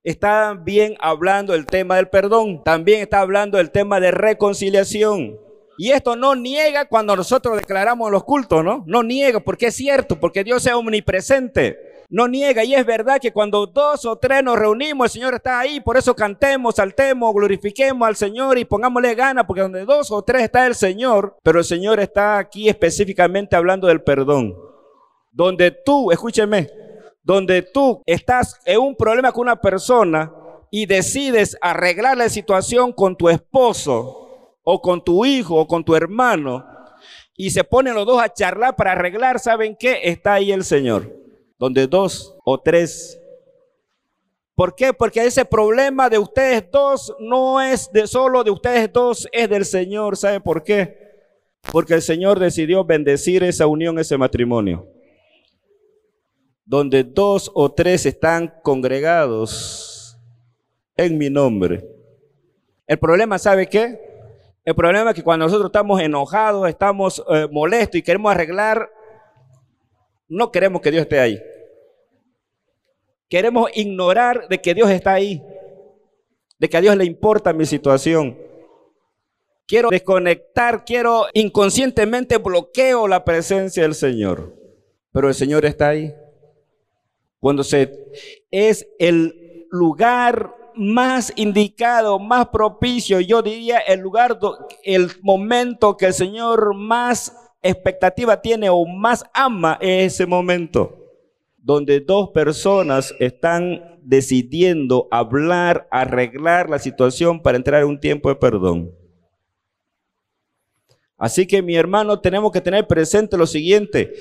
está 0.03 0.53
bien 0.53 0.96
hablando 1.00 1.53
del 1.53 1.65
tema 1.65 1.96
del 1.96 2.10
perdón, 2.10 2.63
también 2.63 3.01
está 3.01 3.22
hablando 3.22 3.58
del 3.58 3.72
tema 3.72 4.00
de 4.00 4.12
reconciliación. 4.12 5.39
Y 5.77 5.91
esto 5.91 6.15
no 6.15 6.36
niega 6.36 6.86
cuando 6.86 7.15
nosotros 7.15 7.58
declaramos 7.58 8.12
los 8.12 8.24
cultos, 8.24 8.63
¿no? 8.63 8.84
No 8.88 9.03
niega 9.03 9.39
porque 9.39 9.67
es 9.67 9.75
cierto, 9.75 10.20
porque 10.20 10.44
Dios 10.44 10.65
es 10.65 10.74
omnipresente. 10.74 11.77
No 12.10 12.28
niega 12.28 12.64
y 12.64 12.76
es 12.76 12.86
verdad 12.86 13.20
que 13.20 13.34
cuando 13.34 13.66
dos 13.66 14.06
o 14.06 14.18
tres 14.18 14.44
nos 14.44 14.58
reunimos, 14.58 15.06
el 15.06 15.12
Señor 15.12 15.36
está 15.36 15.60
ahí, 15.60 15.80
por 15.80 15.98
eso 15.98 16.16
cantemos, 16.16 16.76
saltemos, 16.76 17.34
glorifiquemos 17.34 18.08
al 18.08 18.16
Señor 18.16 18.58
y 18.58 18.66
pongámosle 18.66 19.16
ganas, 19.16 19.46
porque 19.46 19.62
donde 19.62 19.86
dos 19.86 20.12
o 20.12 20.22
tres 20.22 20.44
está 20.44 20.68
el 20.68 20.76
Señor, 20.76 21.38
pero 21.44 21.60
el 21.60 21.66
Señor 21.66 22.00
está 22.00 22.38
aquí 22.38 22.70
específicamente 22.70 23.56
hablando 23.56 23.88
del 23.88 24.04
perdón. 24.04 24.56
Donde 25.32 25.72
tú, 25.72 26.12
escúcheme, 26.12 26.70
donde 27.24 27.62
tú 27.62 28.02
estás 28.06 28.60
en 28.66 28.80
un 28.80 28.96
problema 28.96 29.32
con 29.32 29.42
una 29.42 29.60
persona 29.60 30.32
y 30.72 30.86
decides 30.86 31.58
arreglar 31.60 32.18
la 32.18 32.30
situación 32.30 32.94
con 32.94 33.16
tu 33.16 33.30
esposo, 33.30 34.26
o 34.66 34.82
con 34.82 35.02
tu 35.02 35.24
hijo 35.26 35.56
o 35.56 35.68
con 35.68 35.86
tu 35.86 35.96
hermano 35.96 36.66
y 37.38 37.52
se 37.52 37.64
ponen 37.64 37.94
los 37.94 38.06
dos 38.06 38.22
a 38.22 38.34
charlar 38.34 38.76
para 38.76 38.94
arreglar, 38.94 39.40
¿saben 39.40 39.76
qué? 39.78 40.00
Está 40.04 40.34
ahí 40.34 40.52
el 40.52 40.64
Señor, 40.64 41.14
donde 41.58 41.88
dos 41.88 42.36
o 42.44 42.60
tres. 42.60 43.20
¿Por 44.56 44.76
qué? 44.76 44.94
Porque 44.94 45.26
ese 45.26 45.44
problema 45.44 46.10
de 46.10 46.18
ustedes 46.18 46.70
dos 46.72 47.14
no 47.20 47.62
es 47.62 47.92
de 47.92 48.08
solo 48.08 48.44
de 48.44 48.52
ustedes 48.52 48.92
dos, 48.92 49.28
es 49.32 49.50
del 49.50 49.66
Señor. 49.66 50.16
¿Saben 50.16 50.42
por 50.42 50.64
qué? 50.64 51.06
Porque 51.72 51.94
el 51.94 52.02
Señor 52.02 52.40
decidió 52.40 52.86
bendecir 52.86 53.44
esa 53.44 53.68
unión, 53.68 54.00
ese 54.00 54.18
matrimonio. 54.18 54.88
Donde 56.64 57.04
dos 57.04 57.52
o 57.54 57.72
tres 57.72 58.06
están 58.06 58.54
congregados 58.64 60.18
en 60.96 61.18
mi 61.18 61.30
nombre. 61.30 61.86
El 62.88 62.98
problema, 62.98 63.38
¿sabe 63.38 63.68
qué? 63.68 64.00
El 64.64 64.74
problema 64.74 65.12
es 65.12 65.16
que 65.16 65.24
cuando 65.24 65.46
nosotros 65.46 65.70
estamos 65.70 66.02
enojados, 66.02 66.68
estamos 66.68 67.24
eh, 67.30 67.48
molestos 67.52 68.00
y 68.00 68.02
queremos 68.02 68.32
arreglar, 68.32 68.90
no 70.36 70.51
queremos 70.51 70.82
que 70.82 70.92
Dios 70.92 71.04
esté 71.04 71.18
ahí. 71.18 71.42
Queremos 73.30 73.70
ignorar 73.74 74.50
de 74.50 74.60
que 74.60 74.74
Dios 74.74 74.89
está 74.89 75.13
ahí, 75.13 75.42
de 76.60 76.70
que 76.70 76.75
a 76.75 76.82
Dios 76.82 76.98
le 76.98 77.06
importa 77.06 77.54
mi 77.54 77.65
situación. 77.65 78.38
Quiero 79.65 79.89
desconectar, 79.89 80.84
quiero 80.84 81.27
inconscientemente 81.34 82.38
bloqueo 82.38 83.08
la 83.08 83.24
presencia 83.24 83.84
del 83.84 83.96
Señor. 83.96 84.54
Pero 85.13 85.30
el 85.30 85.34
Señor 85.34 85.63
está 85.63 85.89
ahí. 85.89 86.13
Cuando 87.39 87.63
se 87.63 87.89
es 88.51 88.86
el 89.00 89.68
lugar 89.72 90.54
más 90.75 91.32
indicado, 91.38 92.20
más 92.20 92.50
propicio, 92.50 93.22
yo 93.22 93.42
diría 93.42 93.80
el 93.80 94.01
lugar, 94.01 94.38
el 94.84 95.12
momento 95.22 95.96
que 95.96 96.08
el 96.08 96.13
Señor 96.13 96.75
más 96.75 97.45
expectativa 97.70 98.42
tiene 98.42 98.70
o 98.70 98.86
más 98.86 99.24
ama 99.34 99.78
es 99.82 100.14
ese 100.14 100.26
momento 100.26 101.02
donde 101.58 102.00
dos 102.00 102.30
personas 102.30 103.16
están 103.20 104.00
decidiendo 104.04 105.08
hablar, 105.10 105.88
arreglar 105.90 106.70
la 106.70 106.78
situación 106.78 107.42
para 107.42 107.58
entrar 107.58 107.82
en 107.82 107.88
un 107.88 108.00
tiempo 108.00 108.30
de 108.30 108.36
perdón. 108.36 108.92
Así 111.18 111.48
que 111.48 111.64
mi 111.64 111.76
hermano, 111.76 112.20
tenemos 112.22 112.52
que 112.52 112.62
tener 112.62 112.86
presente 112.86 113.36
lo 113.36 113.48
siguiente. 113.48 114.14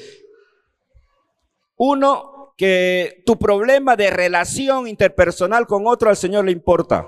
Uno, 1.76 2.54
que 2.56 3.22
tu 3.26 3.38
problema 3.38 3.94
de 3.94 4.10
relación 4.10 4.86
interpersonal 4.88 5.66
con 5.66 5.86
otro 5.86 6.08
al 6.08 6.16
Señor 6.16 6.46
le 6.46 6.52
importa. 6.52 7.06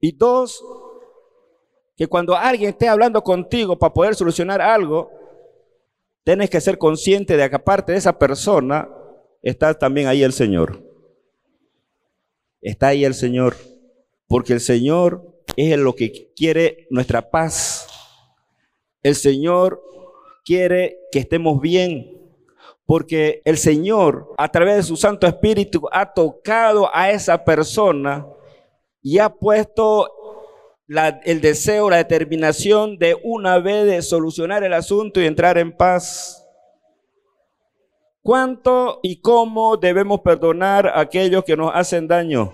Y 0.00 0.12
dos, 0.12 0.64
que 2.00 2.06
cuando 2.06 2.34
alguien 2.34 2.70
esté 2.70 2.88
hablando 2.88 3.22
contigo 3.22 3.78
para 3.78 3.92
poder 3.92 4.14
solucionar 4.14 4.62
algo, 4.62 5.10
tienes 6.24 6.48
que 6.48 6.58
ser 6.58 6.78
consciente 6.78 7.36
de 7.36 7.50
que 7.50 7.56
aparte 7.56 7.92
de 7.92 7.98
esa 7.98 8.18
persona, 8.18 8.88
está 9.42 9.74
también 9.74 10.06
ahí 10.06 10.22
el 10.22 10.32
Señor. 10.32 10.82
Está 12.62 12.86
ahí 12.86 13.04
el 13.04 13.12
Señor. 13.12 13.54
Porque 14.26 14.54
el 14.54 14.60
Señor 14.60 15.42
es 15.58 15.78
lo 15.78 15.94
que 15.94 16.32
quiere 16.34 16.86
nuestra 16.88 17.30
paz. 17.30 17.86
El 19.02 19.14
Señor 19.14 19.82
quiere 20.42 21.00
que 21.12 21.18
estemos 21.18 21.60
bien 21.60 22.16
porque 22.86 23.42
el 23.44 23.58
Señor 23.58 24.32
a 24.38 24.50
través 24.50 24.76
de 24.76 24.82
su 24.84 24.96
Santo 24.96 25.26
Espíritu 25.26 25.86
ha 25.92 26.14
tocado 26.14 26.88
a 26.94 27.10
esa 27.10 27.44
persona 27.44 28.26
y 29.02 29.18
ha 29.18 29.28
puesto 29.28 30.08
el 31.24 31.40
deseo, 31.40 31.88
la 31.88 31.98
determinación 31.98 32.98
de 32.98 33.16
una 33.22 33.58
vez 33.58 33.86
de 33.86 34.02
solucionar 34.02 34.64
el 34.64 34.72
asunto 34.72 35.20
y 35.20 35.26
entrar 35.26 35.56
en 35.56 35.76
paz. 35.76 36.44
¿Cuánto 38.22 38.98
y 39.02 39.20
cómo 39.20 39.76
debemos 39.76 40.20
perdonar 40.20 40.88
a 40.88 41.00
aquellos 41.00 41.44
que 41.44 41.56
nos 41.56 41.70
hacen 41.74 42.08
daño? 42.08 42.52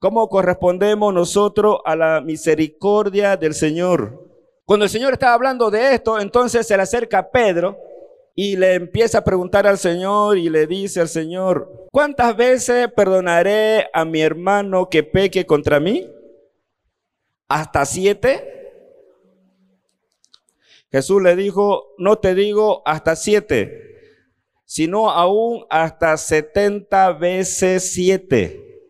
¿Cómo 0.00 0.28
correspondemos 0.28 1.12
nosotros 1.12 1.78
a 1.84 1.94
la 1.94 2.20
misericordia 2.22 3.36
del 3.36 3.54
Señor? 3.54 4.18
Cuando 4.64 4.86
el 4.86 4.90
Señor 4.90 5.12
estaba 5.12 5.34
hablando 5.34 5.70
de 5.70 5.94
esto, 5.94 6.18
entonces 6.18 6.66
se 6.66 6.76
le 6.76 6.82
acerca 6.82 7.30
Pedro 7.30 7.76
y 8.34 8.56
le 8.56 8.74
empieza 8.74 9.18
a 9.18 9.24
preguntar 9.24 9.66
al 9.66 9.78
Señor 9.78 10.38
y 10.38 10.48
le 10.48 10.66
dice 10.66 11.02
al 11.02 11.08
Señor, 11.08 11.86
¿cuántas 11.92 12.34
veces 12.34 12.88
perdonaré 12.96 13.88
a 13.92 14.06
mi 14.06 14.22
hermano 14.22 14.88
que 14.88 15.02
peque 15.02 15.44
contra 15.44 15.78
mí? 15.80 16.10
¿Hasta 17.54 17.86
siete? 17.86 18.72
Jesús 20.90 21.22
le 21.22 21.36
dijo, 21.36 21.94
no 21.98 22.18
te 22.18 22.34
digo 22.34 22.82
hasta 22.84 23.14
siete, 23.14 23.96
sino 24.64 25.08
aún 25.08 25.64
hasta 25.70 26.16
setenta 26.16 27.12
veces 27.12 27.92
siete. 27.92 28.82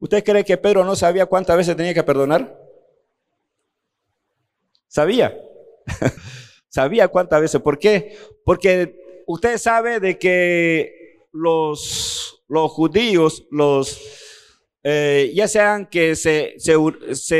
¿Usted 0.00 0.22
cree 0.22 0.44
que 0.44 0.58
Pedro 0.58 0.84
no 0.84 0.96
sabía 0.96 1.24
cuántas 1.24 1.56
veces 1.56 1.74
tenía 1.74 1.94
que 1.94 2.02
perdonar? 2.02 2.60
Sabía. 4.86 5.34
Sabía 6.68 7.08
cuántas 7.08 7.40
veces. 7.40 7.62
¿Por 7.62 7.78
qué? 7.78 8.18
Porque 8.44 9.24
usted 9.26 9.56
sabe 9.56 9.98
de 9.98 10.18
que 10.18 11.26
los, 11.32 12.44
los 12.48 12.70
judíos, 12.70 13.46
los, 13.50 13.98
eh, 14.86 15.32
ya 15.34 15.48
sean 15.48 15.86
que 15.86 16.14
se, 16.14 16.56
se, 16.58 16.74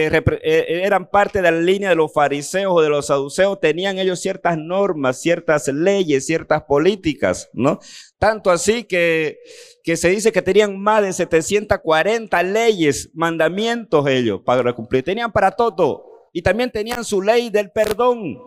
eh, 0.07 0.81
eran 0.83 1.11
parte 1.11 1.43
de 1.43 1.51
la 1.53 1.61
línea 1.61 1.91
de 1.91 1.95
los 1.95 2.11
fariseos 2.11 2.73
o 2.75 2.81
de 2.81 2.89
los 2.89 3.09
saduceos, 3.09 3.61
tenían 3.61 3.99
ellos 3.99 4.19
ciertas 4.19 4.57
normas, 4.57 5.21
ciertas 5.21 5.69
leyes, 5.69 6.25
ciertas 6.25 6.63
políticas, 6.63 7.51
¿no? 7.53 7.81
Tanto 8.19 8.51
así 8.51 8.85
que, 8.85 9.41
que 9.83 9.99
se 9.99 10.09
dice 10.09 10.33
que 10.33 10.41
tenían 10.41 10.81
más 10.81 11.03
de 11.03 11.13
740 11.13 12.43
leyes, 12.45 13.11
mandamientos 13.13 14.09
ellos 14.09 14.41
para 14.43 14.73
cumplir. 14.73 15.05
Tenían 15.05 15.31
para 15.31 15.51
todo. 15.51 16.31
Y 16.33 16.41
también 16.41 16.71
tenían 16.71 17.05
su 17.05 17.21
ley 17.21 17.51
del 17.51 17.71
perdón. 17.71 18.39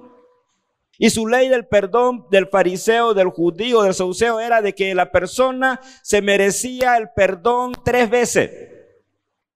Y 0.97 1.12
su 1.12 1.27
ley 1.27 1.49
del 1.49 1.67
perdón 1.67 2.25
del 2.31 2.47
fariseo, 2.47 3.13
del 3.13 3.27
judío, 3.27 3.83
del 3.83 3.93
saduceo 3.93 4.39
era 4.39 4.63
de 4.63 4.73
que 4.73 4.95
la 4.95 5.12
persona 5.12 5.79
se 6.01 6.23
merecía 6.23 6.97
el 6.97 7.10
perdón 7.15 7.73
tres 7.86 8.10
veces. 8.10 8.76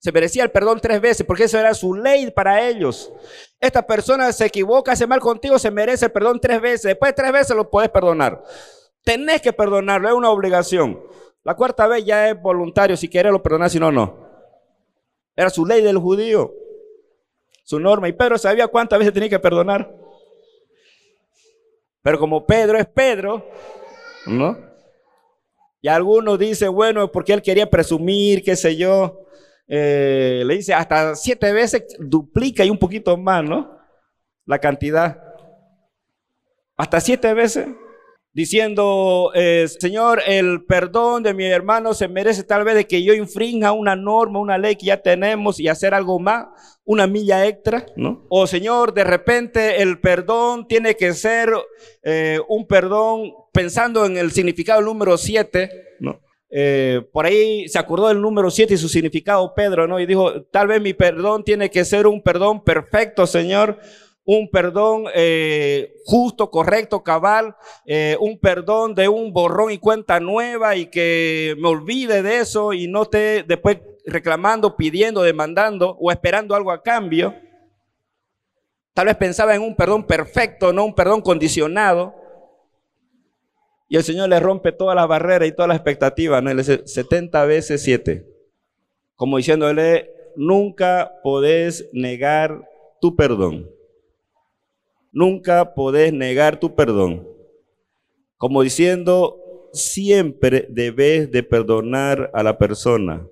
Se 0.01 0.11
merecía 0.11 0.43
el 0.43 0.49
perdón 0.49 0.79
tres 0.81 0.99
veces 0.99 1.23
porque 1.27 1.43
eso 1.43 1.59
era 1.59 1.75
su 1.75 1.93
ley 1.93 2.31
para 2.31 2.67
ellos. 2.67 3.13
Esta 3.59 3.85
persona 3.85 4.33
se 4.33 4.47
equivoca, 4.47 4.93
hace 4.93 5.05
mal 5.05 5.19
contigo, 5.19 5.59
se 5.59 5.69
merece 5.69 6.05
el 6.05 6.11
perdón 6.11 6.39
tres 6.41 6.59
veces. 6.59 6.81
Después 6.81 7.11
de 7.11 7.21
tres 7.21 7.31
veces 7.31 7.55
lo 7.55 7.69
puedes 7.69 7.91
perdonar. 7.91 8.43
Tenés 9.03 9.43
que 9.43 9.53
perdonarlo, 9.53 10.09
es 10.09 10.15
una 10.15 10.31
obligación. 10.31 10.99
La 11.43 11.55
cuarta 11.55 11.85
vez 11.85 12.03
ya 12.03 12.29
es 12.29 12.41
voluntario, 12.41 12.97
si 12.97 13.07
quieres 13.07 13.31
lo 13.31 13.43
perdonar, 13.43 13.69
si 13.69 13.79
no, 13.79 13.91
no. 13.91 14.27
Era 15.35 15.51
su 15.51 15.67
ley 15.67 15.83
del 15.83 15.99
judío, 15.99 16.51
su 17.63 17.79
norma. 17.79 18.09
Y 18.09 18.13
Pedro 18.13 18.39
sabía 18.39 18.67
cuántas 18.69 18.97
veces 18.97 19.13
tenía 19.13 19.29
que 19.29 19.39
perdonar. 19.39 19.95
Pero 22.01 22.17
como 22.17 22.43
Pedro 22.43 22.79
es 22.79 22.87
Pedro, 22.87 23.45
¿no? 24.25 24.57
Y 25.79 25.87
algunos 25.87 26.39
dicen, 26.39 26.73
bueno, 26.73 27.11
porque 27.11 27.33
él 27.33 27.43
quería 27.43 27.69
presumir, 27.69 28.43
qué 28.43 28.55
sé 28.55 28.75
yo. 28.75 29.27
Eh, 29.73 30.43
le 30.45 30.55
dice 30.55 30.73
hasta 30.73 31.15
siete 31.15 31.53
veces, 31.53 31.85
duplica 31.97 32.65
y 32.65 32.69
un 32.69 32.77
poquito 32.77 33.15
más, 33.15 33.41
¿no? 33.41 33.77
La 34.45 34.59
cantidad. 34.59 35.23
Hasta 36.75 36.99
siete 36.99 37.33
veces 37.33 37.69
diciendo, 38.33 39.31
eh, 39.33 39.69
Señor, 39.79 40.23
el 40.27 40.65
perdón 40.65 41.23
de 41.23 41.33
mi 41.33 41.45
hermano 41.45 41.93
se 41.93 42.09
merece 42.09 42.43
tal 42.43 42.65
vez 42.65 42.75
de 42.75 42.85
que 42.85 43.01
yo 43.01 43.13
infrinja 43.13 43.71
una 43.71 43.95
norma, 43.95 44.39
una 44.39 44.57
ley 44.57 44.75
que 44.75 44.87
ya 44.87 45.01
tenemos 45.01 45.57
y 45.57 45.69
hacer 45.69 45.93
algo 45.93 46.19
más, 46.19 46.47
una 46.83 47.07
milla 47.07 47.47
extra, 47.47 47.85
¿no? 47.95 48.25
O 48.29 48.47
Señor, 48.47 48.93
de 48.93 49.05
repente 49.05 49.81
el 49.81 50.01
perdón 50.01 50.67
tiene 50.67 50.97
que 50.97 51.13
ser 51.13 51.49
eh, 52.03 52.41
un 52.49 52.67
perdón 52.67 53.31
pensando 53.53 54.05
en 54.05 54.17
el 54.17 54.33
significado 54.33 54.81
número 54.81 55.17
siete, 55.17 55.69
¿no? 56.01 56.19
Eh, 56.53 57.01
por 57.13 57.25
ahí 57.25 57.67
se 57.69 57.79
acordó 57.79 58.09
del 58.09 58.21
número 58.21 58.51
7 58.51 58.73
y 58.73 58.77
su 58.77 58.89
significado, 58.89 59.53
Pedro, 59.55 59.87
¿no? 59.87 59.99
Y 60.01 60.05
dijo, 60.05 60.43
tal 60.51 60.67
vez 60.67 60.81
mi 60.81 60.93
perdón 60.93 61.45
tiene 61.45 61.69
que 61.69 61.85
ser 61.85 62.07
un 62.07 62.21
perdón 62.21 62.63
perfecto, 62.63 63.25
Señor, 63.25 63.79
un 64.25 64.49
perdón 64.49 65.05
eh, 65.15 65.93
justo, 66.05 66.51
correcto, 66.51 67.03
cabal, 67.03 67.55
eh, 67.85 68.17
un 68.19 68.37
perdón 68.37 68.95
de 68.95 69.07
un 69.07 69.31
borrón 69.31 69.71
y 69.71 69.77
cuenta 69.77 70.19
nueva 70.19 70.75
y 70.75 70.87
que 70.87 71.55
me 71.57 71.69
olvide 71.69 72.21
de 72.21 72.39
eso 72.39 72.73
y 72.73 72.87
no 72.87 73.03
esté 73.03 73.43
después 73.43 73.79
reclamando, 74.05 74.75
pidiendo, 74.75 75.23
demandando 75.23 75.97
o 76.01 76.11
esperando 76.11 76.53
algo 76.53 76.71
a 76.71 76.83
cambio. 76.83 77.33
Tal 78.93 79.05
vez 79.05 79.15
pensaba 79.15 79.55
en 79.55 79.61
un 79.61 79.75
perdón 79.75 80.05
perfecto, 80.05 80.73
no 80.73 80.83
un 80.83 80.93
perdón 80.93 81.21
condicionado. 81.21 82.20
Y 83.91 83.97
el 83.97 84.03
Señor 84.03 84.29
le 84.29 84.39
rompe 84.39 84.71
todas 84.71 84.95
las 84.95 85.05
barreras 85.05 85.49
y 85.49 85.51
todas 85.51 85.67
las 85.67 85.75
expectativas, 85.75 86.41
¿no? 86.41 86.49
Le 86.53 86.61
dice 86.61 86.81
70 86.85 87.43
veces 87.43 87.83
7. 87.83 88.25
Como 89.17 89.35
diciéndole, 89.35 90.09
nunca 90.37 91.19
podés 91.21 91.89
negar 91.91 92.69
tu 93.01 93.17
perdón. 93.17 93.69
Nunca 95.11 95.73
podés 95.73 96.13
negar 96.13 96.57
tu 96.57 96.73
perdón. 96.73 97.27
Como 98.37 98.61
diciendo, 98.61 99.37
siempre 99.73 100.67
debes 100.69 101.29
de 101.29 101.43
perdonar 101.43 102.31
a 102.33 102.43
la 102.43 102.57
persona. 102.57 103.27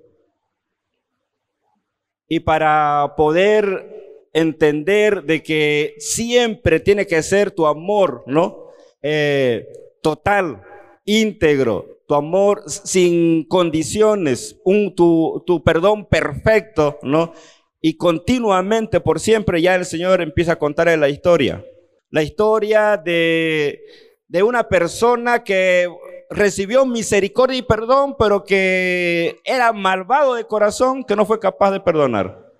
Y 2.28 2.40
para 2.40 3.14
poder 3.16 4.28
entender 4.34 5.22
de 5.22 5.42
que 5.42 5.94
siempre 5.96 6.80
tiene 6.80 7.06
que 7.06 7.22
ser 7.22 7.50
tu 7.50 7.66
amor, 7.66 8.24
¿no? 8.26 8.66
Eh, 9.00 9.66
total, 10.02 10.62
íntegro, 11.04 12.00
tu 12.06 12.14
amor 12.14 12.64
sin 12.66 13.44
condiciones, 13.44 14.60
un, 14.64 14.94
tu, 14.96 15.62
perdón 15.64 16.06
perfecto, 16.06 16.98
¿no? 17.02 17.32
Y 17.80 17.96
continuamente, 17.96 19.00
por 19.00 19.20
siempre, 19.20 19.62
ya 19.62 19.76
el 19.76 19.84
Señor 19.84 20.20
empieza 20.20 20.52
a 20.52 20.58
contar 20.58 20.86
la 20.98 21.08
historia. 21.08 21.64
La 22.10 22.22
historia 22.22 22.96
de, 22.96 23.80
de 24.26 24.42
una 24.42 24.68
persona 24.68 25.44
que 25.44 25.88
recibió 26.30 26.84
misericordia 26.84 27.58
y 27.58 27.62
perdón, 27.62 28.16
pero 28.18 28.44
que 28.44 29.40
era 29.44 29.72
malvado 29.72 30.34
de 30.34 30.44
corazón, 30.44 31.04
que 31.04 31.16
no 31.16 31.24
fue 31.24 31.38
capaz 31.38 31.70
de 31.70 31.80
perdonar. 31.80 32.50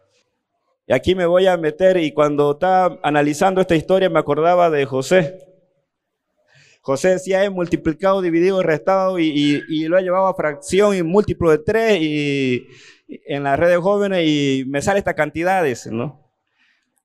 Y 0.87 0.92
aquí 0.92 1.14
me 1.14 1.26
voy 1.26 1.46
a 1.48 1.57
meter, 1.57 1.96
y 1.96 2.12
cuando 2.12 2.53
estaba 2.53 2.98
analizando 3.03 3.61
esta 3.61 3.74
historia 3.74 4.09
me 4.09 4.18
acordaba 4.18 4.70
de 4.70 4.87
José. 4.87 5.49
José 6.80 7.08
decía, 7.10 7.44
he 7.44 7.50
multiplicado, 7.50 8.22
dividido, 8.22 8.62
restado 8.62 9.18
y, 9.18 9.62
y, 9.68 9.84
lo 9.88 9.98
he 9.98 10.02
llevado 10.02 10.26
a 10.26 10.34
fracción 10.34 10.96
y 10.96 11.02
múltiplo 11.02 11.50
de 11.50 11.58
tres 11.58 12.00
y 12.00 12.66
en 13.26 13.42
las 13.42 13.58
redes 13.58 13.78
jóvenes 13.78 14.26
y 14.26 14.64
me 14.66 14.80
sale 14.80 14.98
estas 14.98 15.14
cantidades, 15.14 15.86
¿no? 15.86 16.30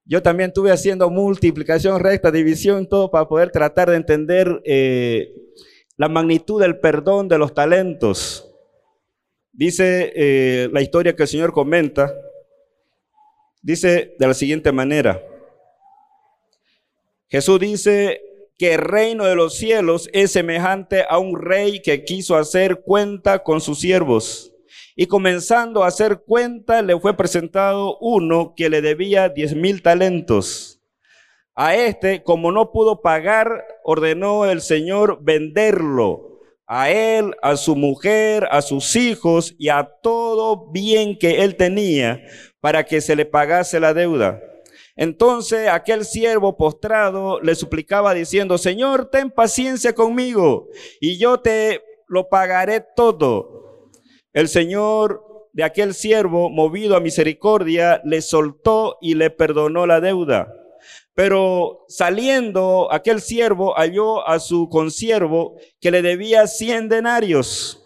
Yo 0.05 0.21
también 0.21 0.49
estuve 0.49 0.71
haciendo 0.71 1.09
multiplicación 1.09 1.99
recta, 1.99 2.31
división, 2.31 2.87
todo 2.87 3.09
para 3.09 3.27
poder 3.27 3.51
tratar 3.51 3.89
de 3.89 3.97
entender 3.97 4.61
eh, 4.63 5.33
la 5.97 6.07
magnitud 6.09 6.61
del 6.61 6.79
perdón 6.79 7.27
de 7.27 7.39
los 7.39 7.55
talentos. 7.55 8.51
Dice 9.51 10.13
eh, 10.15 10.69
la 10.71 10.81
historia 10.81 11.15
que 11.15 11.23
el 11.23 11.29
Señor 11.29 11.53
comenta, 11.53 12.13
dice 13.63 14.15
de 14.19 14.27
la 14.27 14.35
siguiente 14.35 14.71
manera. 14.71 15.23
Jesús 17.27 17.59
dice, 17.59 18.21
que 18.57 18.75
el 18.75 18.79
reino 18.79 19.25
de 19.25 19.35
los 19.35 19.55
cielos 19.55 20.09
es 20.13 20.31
semejante 20.31 21.05
a 21.09 21.17
un 21.17 21.39
rey 21.41 21.81
que 21.81 22.05
quiso 22.05 22.35
hacer 22.35 22.81
cuenta 22.85 23.43
con 23.43 23.59
sus 23.59 23.79
siervos. 23.79 24.53
Y 24.95 25.07
comenzando 25.07 25.83
a 25.83 25.87
hacer 25.87 26.21
cuenta, 26.25 26.81
le 26.81 26.97
fue 26.97 27.17
presentado 27.17 27.97
uno 27.99 28.53
que 28.55 28.69
le 28.69 28.81
debía 28.81 29.27
diez 29.27 29.53
mil 29.53 29.81
talentos. 29.81 30.81
A 31.53 31.75
este, 31.75 32.23
como 32.23 32.51
no 32.51 32.71
pudo 32.71 33.01
pagar, 33.01 33.65
ordenó 33.83 34.45
el 34.45 34.61
Señor 34.61 35.19
venderlo, 35.21 36.39
a 36.67 36.89
él, 36.89 37.33
a 37.41 37.57
su 37.57 37.75
mujer, 37.75 38.47
a 38.51 38.61
sus 38.61 38.95
hijos 38.95 39.53
y 39.57 39.69
a 39.69 39.83
todo 40.01 40.71
bien 40.71 41.17
que 41.17 41.43
él 41.43 41.55
tenía, 41.55 42.21
para 42.59 42.85
que 42.85 43.01
se 43.01 43.15
le 43.15 43.25
pagase 43.25 43.79
la 43.79 43.93
deuda. 43.93 44.41
Entonces 44.95 45.67
aquel 45.67 46.05
siervo 46.05 46.55
postrado 46.55 47.41
le 47.41 47.55
suplicaba 47.55 48.13
diciendo, 48.13 48.57
Señor, 48.57 49.09
ten 49.09 49.29
paciencia 49.29 49.93
conmigo 49.93 50.69
y 51.01 51.17
yo 51.17 51.39
te 51.39 51.81
lo 52.07 52.29
pagaré 52.29 52.85
todo. 52.95 53.89
El 54.31 54.47
Señor 54.47 55.21
de 55.53 55.63
aquel 55.63 55.93
siervo, 55.93 56.49
movido 56.49 56.97
a 56.97 56.99
misericordia, 56.99 58.01
le 58.03 58.21
soltó 58.21 58.97
y 59.01 59.15
le 59.15 59.29
perdonó 59.29 59.85
la 59.85 60.01
deuda. 60.01 60.53
Pero 61.13 61.85
saliendo 61.87 62.91
aquel 62.91 63.21
siervo 63.21 63.73
halló 63.73 64.27
a 64.27 64.39
su 64.39 64.67
consiervo 64.67 65.57
que 65.79 65.91
le 65.91 66.01
debía 66.01 66.47
cien 66.47 66.89
denarios. 66.89 67.81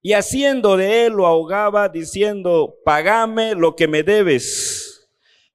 Y 0.00 0.14
haciendo 0.14 0.78
de 0.78 1.06
él 1.06 1.12
lo 1.14 1.26
ahogaba 1.26 1.90
diciendo, 1.90 2.76
pagame 2.84 3.54
lo 3.54 3.76
que 3.76 3.86
me 3.86 4.02
debes. 4.02 4.73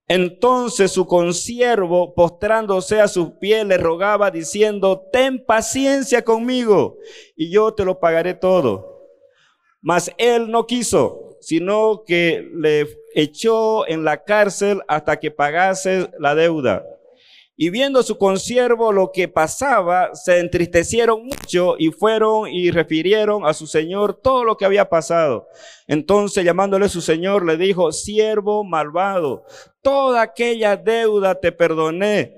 Entonces 0.10 0.92
su 0.92 1.06
consiervo, 1.06 2.16
postrándose 2.16 3.00
a 3.00 3.08
sus 3.08 3.30
pies, 3.34 3.64
le 3.64 3.78
rogaba 3.78 4.32
diciendo, 4.32 5.08
ten 5.14 5.46
paciencia 5.46 6.24
conmigo 6.24 6.98
y 7.36 7.52
yo 7.52 7.76
te 7.76 7.86
lo 7.86 8.00
pagaré 8.00 8.34
todo. 8.34 9.08
Mas 9.82 10.12
él 10.18 10.50
no 10.50 10.66
quiso, 10.66 11.38
sino 11.42 12.04
que 12.08 12.50
le 12.56 12.88
echó 13.14 13.88
en 13.88 14.04
la 14.04 14.24
cárcel 14.24 14.82
hasta 14.88 15.20
que 15.20 15.30
pagase 15.30 16.10
la 16.18 16.34
deuda. 16.34 16.84
Y 17.62 17.72
viendo 17.72 18.02
su 18.04 18.18
consiervo 18.18 18.94
lo 18.94 19.12
que 19.12 19.28
pasaba, 19.28 20.16
se 20.16 20.40
entristecieron 20.40 21.26
mucho 21.26 21.76
y 21.78 21.92
fueron 21.92 22.48
y 22.48 22.72
refirieron 22.72 23.46
a 23.46 23.54
su 23.54 23.68
señor 23.68 24.22
todo 24.24 24.46
lo 24.46 24.56
que 24.56 24.64
había 24.64 24.88
pasado. 24.88 25.46
Entonces 25.86 26.46
llamándole 26.46 26.88
su 26.88 27.02
señor 27.02 27.46
le 27.46 27.58
dijo, 27.58 27.92
siervo 27.92 28.64
malvado, 28.64 29.44
toda 29.82 30.22
aquella 30.22 30.78
deuda 30.78 31.38
te 31.38 31.52
perdoné 31.52 32.34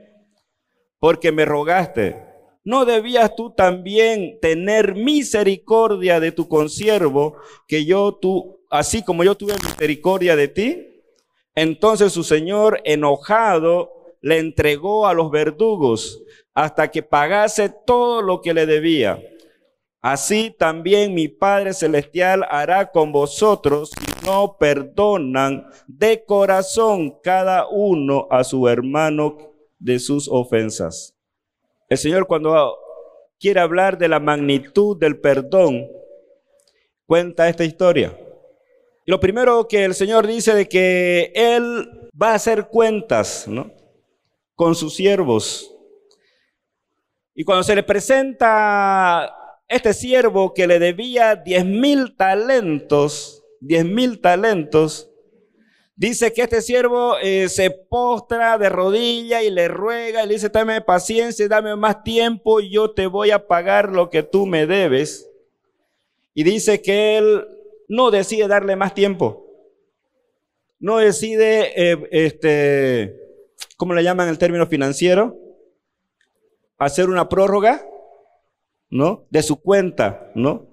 porque 0.98 1.32
me 1.32 1.46
rogaste. 1.46 2.26
¿No 2.64 2.86
debías 2.86 3.36
tú 3.36 3.54
también 3.54 4.40
tener 4.42 4.96
misericordia 4.96 6.20
de 6.20 6.32
tu 6.32 6.48
consiervo 6.48 7.38
que 7.68 7.86
yo 7.86 8.18
tú, 8.20 8.66
así 8.72 9.04
como 9.04 9.24
yo 9.24 9.38
tuve 9.38 9.54
misericordia 9.54 10.36
de 10.36 10.48
ti? 10.48 10.88
Entonces 11.54 12.12
su 12.12 12.24
señor 12.24 12.82
enojado 12.86 14.01
le 14.22 14.40
entregó 14.40 15.08
a 15.08 15.14
los 15.14 15.32
verdugos 15.32 16.24
hasta 16.54 16.90
que 16.90 17.04
pagase 17.04 17.74
todo 17.86 18.22
lo 18.22 18.42
que 18.42 18.54
le 18.54 18.66
debía. 18.66 19.22
Así 20.02 20.56
también 20.58 21.14
mi 21.14 21.28
Padre 21.28 21.74
Celestial 21.74 22.46
hará 22.50 22.90
con 22.92 23.12
vosotros 23.12 23.92
si 23.92 24.26
no 24.26 24.58
perdonan 24.60 25.68
de 25.88 26.26
corazón 26.26 27.20
cada 27.22 27.68
uno 27.68 28.28
a 28.32 28.44
su 28.44 28.68
hermano 28.68 29.38
de 29.78 30.00
sus 30.00 30.28
ofensas. 30.28 31.16
El 31.88 31.98
Señor 31.98 32.26
cuando 32.26 32.78
quiere 33.40 33.60
hablar 33.60 33.98
de 33.98 34.08
la 34.08 34.20
magnitud 34.20 34.98
del 34.98 35.20
perdón, 35.20 35.88
cuenta 37.06 37.48
esta 37.48 37.64
historia. 37.64 38.18
Lo 39.06 39.20
primero 39.20 39.68
que 39.68 39.84
el 39.84 39.94
Señor 39.94 40.26
dice 40.26 40.56
de 40.56 40.68
que 40.68 41.32
Él 41.36 42.10
va 42.20 42.32
a 42.32 42.36
hacer 42.36 42.68
cuentas, 42.68 43.48
¿no? 43.48 43.72
Con 44.56 44.76
sus 44.76 44.96
siervos. 44.96 45.74
Y 47.34 47.44
cuando 47.44 47.64
se 47.64 47.76
le 47.76 47.84
presenta 47.84 49.34
este 49.68 49.94
siervo 49.94 50.54
que 50.54 50.68
le 50.68 50.80
debía 50.80 51.36
diez 51.36 51.66
mil 51.66 52.16
talentos, 52.16 53.44
diez 53.60 53.86
mil 53.86 54.20
talentos, 54.20 55.10
dice 55.96 56.34
que 56.34 56.42
este 56.42 56.62
siervo 56.62 57.18
eh, 57.20 57.48
se 57.48 57.72
postra 57.72 58.58
de 58.58 58.70
rodilla 58.70 59.44
y 59.44 59.50
le 59.50 59.68
ruega 59.68 60.24
y 60.24 60.28
le 60.28 60.34
dice, 60.34 60.50
dame 60.50 60.82
paciencia, 60.82 61.48
dame 61.48 61.76
más 61.76 62.04
tiempo 62.04 62.60
yo 62.60 62.92
te 62.92 63.08
voy 63.08 63.32
a 63.32 63.48
pagar 63.48 63.92
lo 63.92 64.10
que 64.10 64.24
tú 64.24 64.46
me 64.46 64.68
debes. 64.68 65.30
Y 66.34 66.44
dice 66.44 66.82
que 66.82 67.18
él 67.18 67.46
no 67.88 68.12
decide 68.12 68.48
darle 68.48 68.76
más 68.76 68.94
tiempo. 68.94 69.48
No 70.80 70.98
decide 70.98 71.74
eh, 71.76 72.08
este, 72.12 73.21
¿cómo 73.78 73.94
le 73.94 74.04
llaman 74.04 74.30
el 74.30 74.38
término 74.38 74.68
financiero? 74.68 75.38
Hacer 76.78 77.10
una 77.10 77.30
prórroga, 77.30 77.86
¿no? 78.90 79.28
De 79.30 79.44
su 79.44 79.62
cuenta, 79.62 80.32
¿no? 80.36 80.68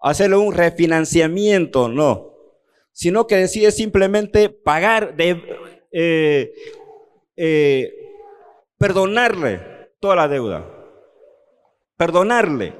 Hacerle 0.00 0.36
un 0.36 0.54
refinanciamiento, 0.54 1.88
no. 1.88 2.34
Sino 2.92 3.26
que 3.26 3.36
decide 3.36 3.70
simplemente 3.70 4.48
pagar, 4.48 5.16
de, 5.16 5.42
eh, 5.92 6.52
eh, 7.36 7.92
perdonarle 8.78 9.60
toda 10.00 10.16
la 10.16 10.28
deuda. 10.28 10.66
Perdonarle. 11.96 12.74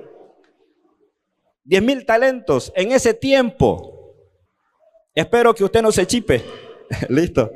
10 1.65 1.83
mil 1.83 2.07
talentos 2.07 2.73
en 2.75 2.93
ese 2.93 3.15
tiempo. 3.15 4.15
Espero 5.15 5.55
que 5.55 5.65
usted 5.65 5.83
no 5.83 5.93
se 5.93 6.07
chipe. 6.07 6.43
Listo. 7.09 7.51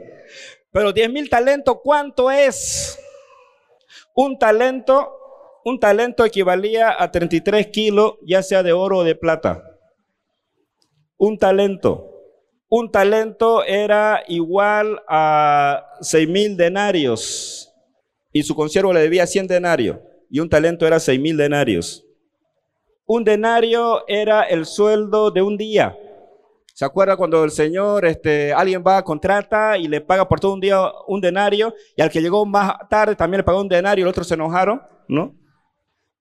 Pero 0.74 0.92
10 0.92 1.12
mil 1.12 1.30
talentos, 1.30 1.78
¿cuánto 1.84 2.32
es? 2.32 2.98
Un 4.12 4.36
talento, 4.40 5.08
un 5.64 5.78
talento 5.78 6.24
equivalía 6.24 7.00
a 7.00 7.12
33 7.12 7.68
kilos, 7.68 8.14
ya 8.26 8.42
sea 8.42 8.64
de 8.64 8.72
oro 8.72 8.98
o 8.98 9.04
de 9.04 9.14
plata. 9.14 9.62
Un 11.16 11.38
talento. 11.38 12.10
Un 12.68 12.90
talento 12.90 13.62
era 13.62 14.24
igual 14.26 15.00
a 15.06 15.92
6 16.00 16.28
mil 16.28 16.56
denarios 16.56 17.72
y 18.32 18.42
su 18.42 18.56
consiervo 18.56 18.92
le 18.92 18.98
debía 18.98 19.28
100 19.28 19.46
denarios 19.46 19.98
y 20.28 20.40
un 20.40 20.48
talento 20.48 20.88
era 20.88 20.98
6 20.98 21.20
mil 21.20 21.36
denarios. 21.36 22.04
Un 23.06 23.22
denario 23.22 24.02
era 24.08 24.42
el 24.42 24.66
sueldo 24.66 25.30
de 25.30 25.40
un 25.40 25.56
día. 25.56 25.96
¿Se 26.74 26.84
acuerda 26.84 27.16
cuando 27.16 27.44
el 27.44 27.52
Señor, 27.52 28.04
este, 28.04 28.52
alguien 28.52 28.82
va, 28.84 29.04
contrata 29.04 29.78
y 29.78 29.86
le 29.86 30.00
paga 30.00 30.28
por 30.28 30.40
todo 30.40 30.54
un 30.54 30.60
día 30.60 30.90
un 31.06 31.20
denario 31.20 31.72
y 31.96 32.02
al 32.02 32.10
que 32.10 32.20
llegó 32.20 32.44
más 32.44 32.74
tarde 32.90 33.14
también 33.14 33.38
le 33.38 33.44
pagó 33.44 33.60
un 33.60 33.68
denario 33.68 34.02
y 34.02 34.06
el 34.06 34.08
otro 34.08 34.24
se 34.24 34.34
enojaron? 34.34 34.82
¿No? 35.06 35.36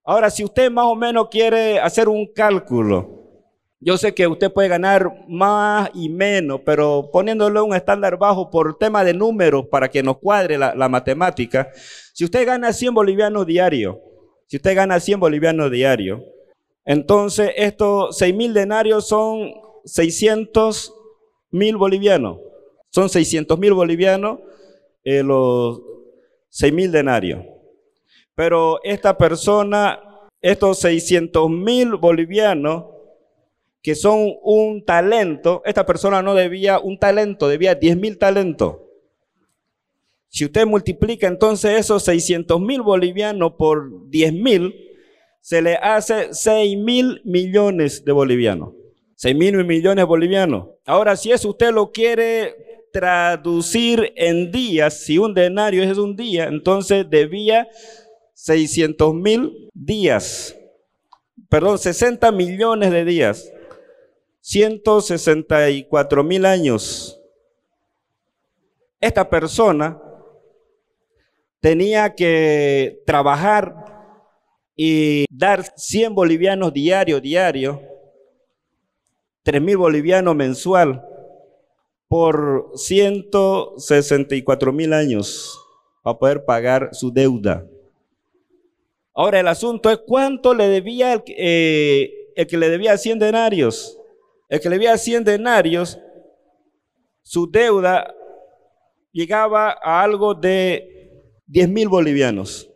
Ahora, 0.06 0.30
si 0.30 0.44
usted 0.44 0.70
más 0.70 0.86
o 0.86 0.94
menos 0.94 1.30
quiere 1.32 1.80
hacer 1.80 2.08
un 2.08 2.32
cálculo, 2.32 3.24
yo 3.80 3.98
sé 3.98 4.14
que 4.14 4.28
usted 4.28 4.54
puede 4.54 4.68
ganar 4.68 5.26
más 5.28 5.90
y 5.96 6.08
menos, 6.08 6.62
pero 6.64 7.10
poniéndole 7.12 7.60
un 7.60 7.74
estándar 7.74 8.20
bajo 8.20 8.52
por 8.52 8.78
tema 8.78 9.04
de 9.04 9.16
números 9.16 9.66
para 9.72 9.90
que 9.90 10.04
nos 10.04 10.20
cuadre 10.20 10.60
la, 10.60 10.76
la 10.76 10.88
matemática, 10.88 11.70
si 12.14 12.26
usted 12.26 12.46
gana 12.46 12.72
100 12.72 12.94
bolivianos 12.94 13.48
diario, 13.48 14.00
si 14.46 14.58
usted 14.58 14.76
gana 14.76 15.00
100 15.00 15.20
bolivianos 15.20 15.72
diario, 15.72 16.24
entonces 16.86 17.54
estos 17.56 18.20
6 18.20 18.36
mil 18.36 18.54
denarios 18.54 19.08
son 19.08 19.63
600 19.86 20.94
mil 21.52 21.78
bolivianos. 21.78 22.40
Son 22.90 23.10
600 23.10 23.58
mil 23.60 23.74
bolivianos 23.74 24.40
eh, 25.04 25.24
los 25.24 25.82
6 26.50 26.74
mil 26.74 26.92
denarios. 26.92 27.44
Pero 28.36 28.80
esta 28.84 29.18
persona, 29.18 30.00
estos 30.42 30.80
600 30.80 31.50
mil 31.50 31.96
bolivianos, 31.96 32.86
que 33.82 33.96
son 33.96 34.34
un 34.42 34.86
talento, 34.86 35.62
esta 35.66 35.86
persona 35.86 36.22
no 36.22 36.34
debía 36.34 36.80
un 36.80 36.98
talento, 36.98 37.48
debía 37.48 37.76
10 37.76 37.98
mil 37.98 38.18
talentos. 38.18 38.78
Si 40.30 40.46
usted 40.46 40.66
multiplica 40.66 41.28
entonces 41.28 41.80
esos 41.80 42.04
600 42.04 42.60
mil 42.60 42.82
bolivianos 42.82 43.54
por 43.54 44.10
10 44.10 44.34
mil, 44.34 44.74
se 45.42 45.62
le 45.62 45.76
hace 45.76 46.34
6 46.34 46.78
mil 46.78 47.22
millones 47.26 48.06
de 48.06 48.12
bolivianos. 48.14 48.83
6 49.24 49.38
mil 49.38 49.64
millones 49.64 50.06
bolivianos. 50.06 50.68
Ahora, 50.86 51.16
si 51.16 51.32
eso 51.32 51.48
usted 51.48 51.72
lo 51.72 51.94
quiere 51.94 52.84
traducir 52.92 54.12
en 54.18 54.52
días, 54.52 55.00
si 55.00 55.18
un 55.18 55.34
denario 55.34 55.82
es 55.82 55.98
un 55.98 56.18
día, 56.18 56.44
entonces 56.48 57.10
debía 57.10 57.70
600 58.34 59.14
mil 59.14 59.70
días. 59.74 60.58
Perdón, 61.48 61.78
60 61.78 62.34
millones 62.34 62.92
de 62.92 63.06
días. 63.06 63.50
164 64.42 66.24
mil 66.26 66.46
años. 66.46 67.18
Esta 69.00 69.30
persona 69.30 70.02
tenía 71.62 72.14
que 72.14 73.02
trabajar 73.06 73.74
y 74.76 75.24
dar 75.30 75.64
100 75.78 76.14
bolivianos 76.14 76.74
diario, 76.74 77.22
diario, 77.22 77.93
3 79.44 79.62
mil 79.62 79.78
bolivianos 79.78 80.36
mensual 80.36 81.06
por 82.08 82.72
164 82.76 84.74
mil 84.74 84.94
años 84.94 85.60
para 86.02 86.18
poder 86.18 86.46
pagar 86.46 86.90
su 86.94 87.12
deuda. 87.12 87.68
Ahora 89.14 89.40
el 89.40 89.48
asunto 89.48 89.90
es 89.90 90.00
cuánto 90.06 90.54
le 90.54 90.68
debía 90.68 91.14
el, 91.14 91.24
eh, 91.28 92.32
el 92.36 92.48
que 92.48 92.58
le 92.58 92.70
debía 92.70 92.98
100 92.98 93.20
denarios. 93.20 94.00
El 94.50 94.60
que 94.60 94.70
le 94.70 94.76
debía 94.76 94.98
100 94.98 95.24
denarios, 95.24 96.00
su 97.22 97.50
deuda 97.50 98.14
llegaba 99.12 99.78
a 99.82 100.02
algo 100.02 100.34
de 100.34 101.12
10 101.48 101.70
mil 101.70 101.90
bolivianos. 101.90 102.73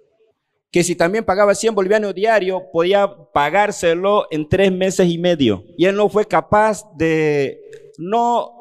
Que 0.78 0.84
si 0.84 0.96
también 0.96 1.26
pagaba 1.26 1.56
100 1.56 1.74
bolivianos 1.74 2.14
diario, 2.14 2.70
podía 2.72 3.12
pagárselo 3.34 4.28
en 4.30 4.48
tres 4.48 4.72
meses 4.72 5.10
y 5.10 5.18
medio. 5.18 5.64
Y 5.76 5.86
él 5.86 5.96
no 5.96 6.08
fue 6.08 6.28
capaz 6.28 6.84
de 6.96 7.60
no 7.98 8.52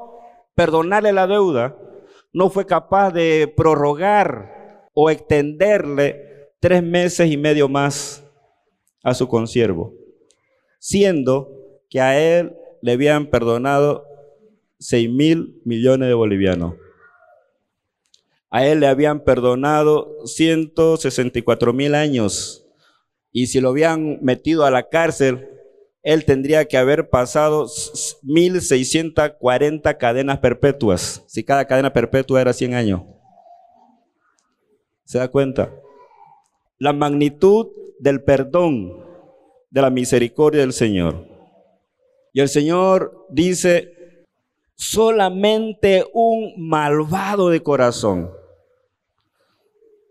perdonarle 0.55 1.13
la 1.13 1.27
deuda, 1.27 1.77
no 2.33 2.49
fue 2.49 2.65
capaz 2.65 3.11
de 3.11 3.53
prorrogar 3.55 4.89
o 4.95 5.11
extenderle 5.11 6.49
tres 6.59 6.83
meses 6.83 7.31
y 7.31 7.37
medio 7.37 7.69
más 7.69 8.25
a 9.05 9.13
su 9.13 9.29
consiervo, 9.29 9.93
siendo 10.79 11.51
que 11.91 12.01
a 12.01 12.19
él 12.19 12.57
le 12.81 12.93
habían 12.93 13.27
perdonado 13.27 14.07
6 14.79 15.11
mil 15.11 15.61
millones 15.67 16.09
de 16.09 16.15
bolivianos. 16.15 16.77
A 18.57 18.65
él 18.65 18.81
le 18.81 18.87
habían 18.87 19.21
perdonado 19.21 20.17
164 20.25 21.75
mil 21.75 21.95
años. 21.95 22.67
Y 23.31 23.49
si 23.49 23.61
lo 23.61 23.69
habían 23.69 24.19
metido 24.23 24.65
a 24.65 24.71
la 24.71 24.89
cárcel, 24.89 25.47
él 26.03 26.25
tendría 26.25 26.65
que 26.65 26.79
haber 26.79 27.11
pasado 27.11 27.67
1640 28.23 29.99
cadenas 29.99 30.39
perpetuas. 30.39 31.23
Si 31.27 31.45
cada 31.45 31.67
cadena 31.67 31.93
perpetua 31.93 32.41
era 32.41 32.55
100 32.55 32.73
años. 32.73 33.03
¿Se 35.05 35.19
da 35.19 35.29
cuenta? 35.29 35.71
La 36.79 36.95
magnitud 36.95 37.67
del 37.99 38.25
perdón, 38.25 39.05
de 39.69 39.83
la 39.83 39.91
misericordia 39.91 40.63
del 40.63 40.73
Señor. 40.73 41.27
Y 42.33 42.41
el 42.41 42.49
Señor 42.49 43.27
dice, 43.29 44.25
solamente 44.77 46.07
un 46.15 46.55
malvado 46.57 47.51
de 47.51 47.63
corazón 47.63 48.36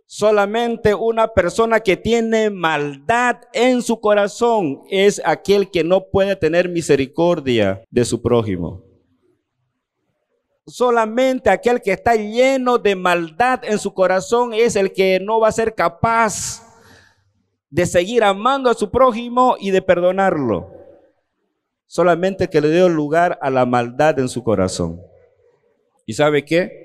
Solamente 0.08 0.94
una 0.94 1.30
persona 1.30 1.80
que 1.80 1.98
tiene 1.98 2.52
maldad 2.52 3.41
en 3.54 3.82
su 3.82 4.00
corazón 4.00 4.84
es 4.89 5.20
aquel 5.26 5.72
que 5.72 5.84
no 5.84 6.10
puede 6.10 6.36
tener 6.36 6.70
misericordia 6.70 7.82
de 7.89 8.06
su 8.06 8.22
prójimo. 8.22 8.84
Solamente 10.68 11.50
aquel 11.50 11.82
que 11.82 11.91
está 11.91 12.15
lleno 12.15 12.78
de 12.78 12.96
maldad 12.96 13.62
en 13.63 13.80
su 13.80 13.94
corazón 13.94 14.54
es 14.54 14.76
el 14.76 14.94
que 14.94 15.20
no 15.20 15.39
va 15.39 15.48
a 15.48 15.52
ser 15.52 15.74
capaz 15.74 16.62
de 17.70 17.86
seguir 17.88 18.24
amando 18.24 18.70
a 18.70 18.76
su 18.76 18.91
prójimo 18.91 19.58
y 19.60 19.72
de 19.72 19.82
perdonarlo. 19.82 20.72
Solamente 21.88 22.48
que 22.48 22.62
le 22.62 22.70
dio 22.70 22.89
lugar 22.89 23.39
a 23.41 23.50
la 23.50 23.65
maldad 23.65 24.20
en 24.20 24.30
su 24.30 24.44
corazón. 24.44 25.02
¿Y 26.06 26.13
sabe 26.13 26.46
qué? 26.46 26.85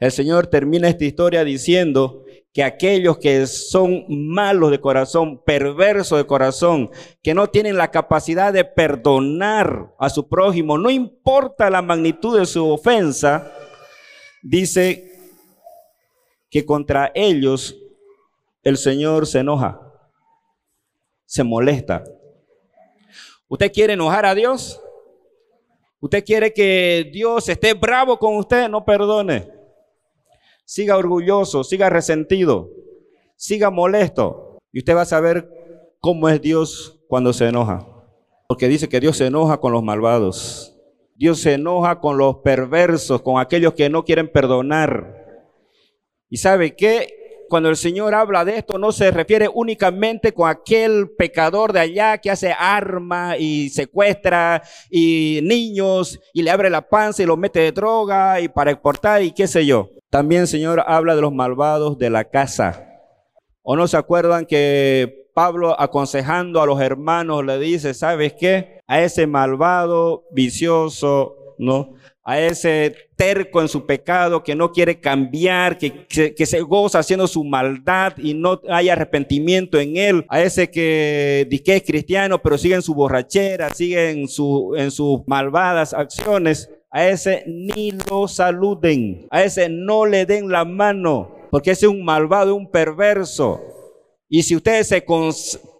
El 0.00 0.12
Señor 0.12 0.46
termina 0.46 0.88
esta 0.88 1.04
historia 1.04 1.44
diciendo 1.44 2.24
que 2.54 2.64
aquellos 2.64 3.18
que 3.18 3.46
son 3.46 4.06
malos 4.08 4.70
de 4.70 4.80
corazón, 4.80 5.42
perversos 5.44 6.18
de 6.18 6.26
corazón, 6.26 6.90
que 7.22 7.34
no 7.34 7.48
tienen 7.48 7.76
la 7.76 7.90
capacidad 7.90 8.50
de 8.50 8.64
perdonar 8.64 9.94
a 9.98 10.08
su 10.08 10.26
prójimo, 10.26 10.78
no 10.78 10.90
importa 10.90 11.68
la 11.68 11.82
magnitud 11.82 12.38
de 12.38 12.46
su 12.46 12.66
ofensa, 12.66 13.52
dice 14.42 15.12
que 16.50 16.64
contra 16.64 17.12
ellos 17.14 17.76
el 18.62 18.78
Señor 18.78 19.26
se 19.26 19.40
enoja, 19.40 19.80
se 21.26 21.44
molesta. 21.44 22.04
¿Usted 23.48 23.70
quiere 23.70 23.92
enojar 23.92 24.24
a 24.24 24.34
Dios? 24.34 24.80
¿Usted 26.00 26.24
quiere 26.24 26.54
que 26.54 27.10
Dios 27.12 27.50
esté 27.50 27.74
bravo 27.74 28.18
con 28.18 28.36
usted? 28.38 28.66
No 28.66 28.82
perdone 28.82 29.59
siga 30.70 30.96
orgulloso, 30.96 31.64
siga 31.64 31.90
resentido, 31.90 32.70
siga 33.34 33.70
molesto. 33.70 34.58
Y 34.72 34.78
usted 34.78 34.94
va 34.94 35.02
a 35.02 35.04
saber 35.04 35.50
cómo 35.98 36.28
es 36.28 36.40
Dios 36.40 37.00
cuando 37.08 37.32
se 37.32 37.48
enoja. 37.48 37.88
Porque 38.46 38.68
dice 38.68 38.88
que 38.88 39.00
Dios 39.00 39.16
se 39.16 39.26
enoja 39.26 39.58
con 39.58 39.72
los 39.72 39.82
malvados. 39.82 40.78
Dios 41.16 41.40
se 41.40 41.54
enoja 41.54 41.98
con 41.98 42.18
los 42.18 42.36
perversos, 42.36 43.20
con 43.20 43.40
aquellos 43.40 43.74
que 43.74 43.90
no 43.90 44.04
quieren 44.04 44.30
perdonar. 44.30 45.26
¿Y 46.28 46.36
sabe 46.36 46.76
qué? 46.76 47.16
Cuando 47.48 47.68
el 47.68 47.76
Señor 47.76 48.14
habla 48.14 48.44
de 48.44 48.58
esto, 48.58 48.78
no 48.78 48.92
se 48.92 49.10
refiere 49.10 49.50
únicamente 49.52 50.32
con 50.32 50.48
aquel 50.48 51.10
pecador 51.18 51.72
de 51.72 51.80
allá 51.80 52.18
que 52.18 52.30
hace 52.30 52.54
arma 52.56 53.36
y 53.36 53.70
secuestra 53.70 54.62
y 54.88 55.40
niños 55.42 56.20
y 56.32 56.42
le 56.42 56.52
abre 56.52 56.70
la 56.70 56.88
panza 56.88 57.24
y 57.24 57.26
lo 57.26 57.36
mete 57.36 57.58
de 57.58 57.72
droga 57.72 58.40
y 58.40 58.48
para 58.48 58.70
exportar 58.70 59.20
y 59.24 59.32
qué 59.32 59.48
sé 59.48 59.66
yo. 59.66 59.90
También, 60.10 60.48
Señor, 60.48 60.82
habla 60.86 61.14
de 61.14 61.22
los 61.22 61.32
malvados 61.32 61.96
de 61.96 62.10
la 62.10 62.24
casa. 62.24 62.86
¿O 63.62 63.76
no 63.76 63.86
se 63.86 63.96
acuerdan 63.96 64.44
que 64.44 65.28
Pablo 65.34 65.80
aconsejando 65.80 66.60
a 66.60 66.66
los 66.66 66.80
hermanos 66.80 67.44
le 67.44 67.58
dice, 67.60 67.94
¿sabes 67.94 68.34
qué? 68.34 68.80
A 68.88 69.00
ese 69.00 69.28
malvado, 69.28 70.24
vicioso, 70.32 71.36
¿no? 71.58 71.94
A 72.24 72.40
ese 72.40 72.94
terco 73.14 73.60
en 73.60 73.68
su 73.68 73.86
pecado 73.86 74.42
que 74.42 74.56
no 74.56 74.72
quiere 74.72 75.00
cambiar, 75.00 75.78
que, 75.78 76.06
que, 76.06 76.46
se 76.46 76.60
goza 76.60 76.98
haciendo 76.98 77.28
su 77.28 77.44
maldad 77.44 78.14
y 78.18 78.34
no 78.34 78.60
hay 78.68 78.88
arrepentimiento 78.88 79.78
en 79.78 79.96
él. 79.96 80.26
A 80.28 80.42
ese 80.42 80.70
que 80.70 81.48
que 81.64 81.76
es 81.76 81.82
cristiano 81.82 82.42
pero 82.42 82.58
sigue 82.58 82.74
en 82.74 82.82
su 82.82 82.94
borrachera, 82.94 83.70
sigue 83.70 84.10
en, 84.10 84.26
su, 84.26 84.74
en 84.76 84.90
sus 84.90 85.20
malvadas 85.26 85.94
acciones. 85.94 86.68
A 86.90 87.06
ese 87.08 87.44
ni 87.46 87.92
lo 87.92 88.26
saluden. 88.28 89.26
A 89.30 89.44
ese 89.44 89.68
no 89.68 90.06
le 90.06 90.26
den 90.26 90.50
la 90.50 90.64
mano 90.64 91.40
porque 91.50 91.72
ese 91.72 91.86
es 91.86 91.92
un 91.92 92.04
malvado, 92.04 92.54
un 92.54 92.70
perverso. 92.70 93.60
Y 94.28 94.44
si 94.44 94.54
ustedes 94.54 94.86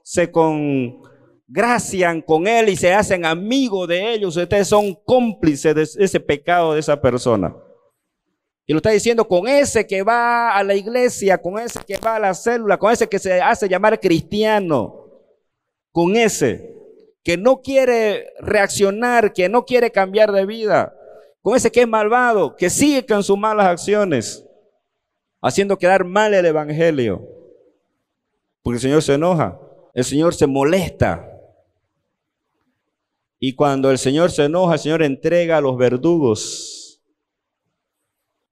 se, 0.03 0.31
congracian 0.31 2.21
con 2.23 2.49
él 2.49 2.69
y 2.71 2.77
se 2.77 2.93
hacen 2.93 3.25
amigos 3.25 3.89
de 3.89 4.13
ellos, 4.13 4.37
ustedes 4.37 4.67
son 4.67 4.95
cómplices 5.07 5.75
de 5.75 5.83
ese 6.05 6.21
pecado 6.21 6.75
de 6.75 6.81
esa 6.81 7.01
persona. 7.01 7.55
Y 8.67 8.73
lo 8.73 8.79
está 8.79 8.91
diciendo 8.91 9.27
con 9.27 9.47
ese 9.49 9.87
que 9.87 10.03
va 10.03 10.57
a 10.57 10.65
la 10.65 10.75
iglesia, 10.75 11.39
con 11.39 11.59
ese 11.59 11.81
que 11.87 11.97
va 11.99 12.17
a 12.17 12.21
la 12.21 12.35
célula, 12.35 12.77
con 12.79 12.93
ese 12.93 13.09
que 13.09 13.19
se 13.19 13.41
hace 13.41 13.69
llamar 13.69 14.01
cristiano, 14.01 15.07
con 15.93 16.17
ese 16.17 16.77
que 17.23 17.37
no 17.37 17.61
quiere 17.61 18.33
reaccionar, 18.41 19.33
que 19.33 19.49
no 19.49 19.65
quiere 19.65 19.91
cambiar 19.91 20.33
de 20.33 20.47
vida, 20.47 20.95
con 21.43 21.57
ese 21.57 21.71
que 21.71 21.83
es 21.83 21.89
malvado, 21.89 22.55
que 22.57 22.69
sigue 22.71 23.05
con 23.05 23.23
sus 23.23 23.39
malas 23.39 23.67
acciones 23.67 24.45
haciendo 25.41 25.79
quedar 25.79 26.05
mal 26.05 26.35
el 26.35 26.47
Evangelio. 26.47 27.27
Porque 28.63 28.77
el 28.77 28.81
Señor 28.81 29.03
se 29.03 29.15
enoja, 29.15 29.59
el 29.95 30.05
Señor 30.05 30.35
se 30.35 30.47
molesta. 30.47 31.27
Y 33.39 33.55
cuando 33.55 33.91
el 33.91 33.99
Señor 33.99 34.31
se 34.31 34.45
enoja, 34.45 34.75
el 34.75 34.81
Señor 34.81 35.03
entrega 35.03 35.57
a 35.57 35.61
los 35.63 35.77
verdugos. 35.77 37.01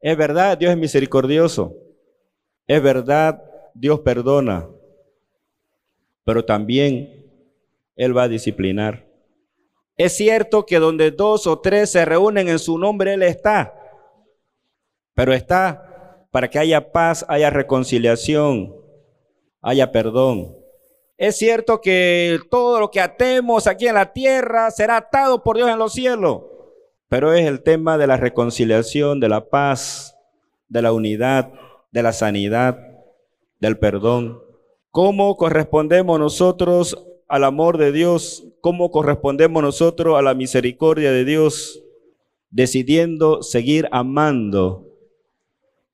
Es 0.01 0.17
verdad, 0.17 0.57
Dios 0.57 0.73
es 0.73 0.79
misericordioso. 0.79 1.75
Es 2.67 2.83
verdad, 2.83 3.43
Dios 3.75 4.01
perdona. 4.01 4.69
Pero 6.25 6.45
también 6.45 7.27
Él 7.97 8.17
va 8.17 8.23
a 8.23 8.29
disciplinar. 8.29 9.08
Es 9.99 10.17
cierto 10.17 10.65
que 10.65 10.79
donde 10.79 11.11
dos 11.11 11.49
o 11.49 11.59
tres 11.59 11.91
se 11.91 12.05
reúnen 12.05 12.49
en 12.49 12.61
su 12.61 12.79
nombre, 12.79 13.15
Él 13.15 13.23
está. 13.25 13.75
Pero 15.15 15.35
está 15.35 16.27
para 16.31 16.49
que 16.49 16.61
haya 16.61 16.93
paz, 16.93 17.27
haya 17.29 17.51
reconciliación, 17.51 18.77
haya 19.61 19.91
perdón. 19.91 20.57
Es 21.17 21.37
cierto 21.37 21.81
que 21.81 22.39
todo 22.49 22.79
lo 22.79 22.93
que 22.93 23.01
atemos 23.01 23.67
aquí 23.67 23.89
en 23.89 23.95
la 23.95 24.13
tierra 24.13 24.71
será 24.71 24.99
atado 24.99 25.43
por 25.43 25.57
Dios 25.57 25.69
en 25.69 25.81
los 25.81 25.93
cielos, 25.93 26.43
pero 27.09 27.33
es 27.33 27.45
el 27.45 27.65
tema 27.65 27.99
de 27.99 28.07
la 28.07 28.17
reconciliación, 28.17 29.19
de 29.19 29.29
la 29.29 29.49
paz, 29.49 30.17
de 30.69 30.81
la 30.81 30.93
unidad, 30.93 31.53
de 31.91 32.05
la 32.05 32.13
sanidad, 32.13 32.79
del 33.59 33.79
perdón. 33.81 34.41
¿Cómo 34.93 35.37
correspondemos 35.37 36.21
nosotros 36.21 37.08
al 37.29 37.45
amor 37.45 37.79
de 37.79 37.93
Dios? 37.93 38.45
¿Cómo 38.61 38.91
correspondemos 38.91 39.63
nosotros 39.63 40.19
a 40.19 40.23
la 40.23 40.35
misericordia 40.35 41.13
de 41.13 41.25
Dios? 41.25 41.83
Decidiendo 42.51 43.43
seguir 43.43 43.89
amando 43.93 44.89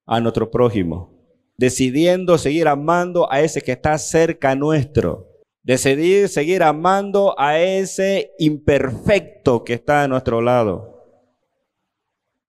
a 0.06 0.20
nuestro 0.20 0.50
prójimo, 0.50 1.12
decidiendo 1.56 2.38
seguir 2.38 2.68
amando 2.68 3.30
a 3.30 3.40
ese 3.40 3.60
que 3.60 3.72
está 3.72 3.98
cerca 3.98 4.54
nuestro, 4.54 5.28
decidir 5.62 6.28
seguir 6.28 6.62
amando 6.62 7.34
a 7.38 7.58
ese 7.58 8.32
imperfecto 8.38 9.64
que 9.64 9.74
está 9.74 10.04
a 10.04 10.08
nuestro 10.08 10.40
lado 10.40 10.94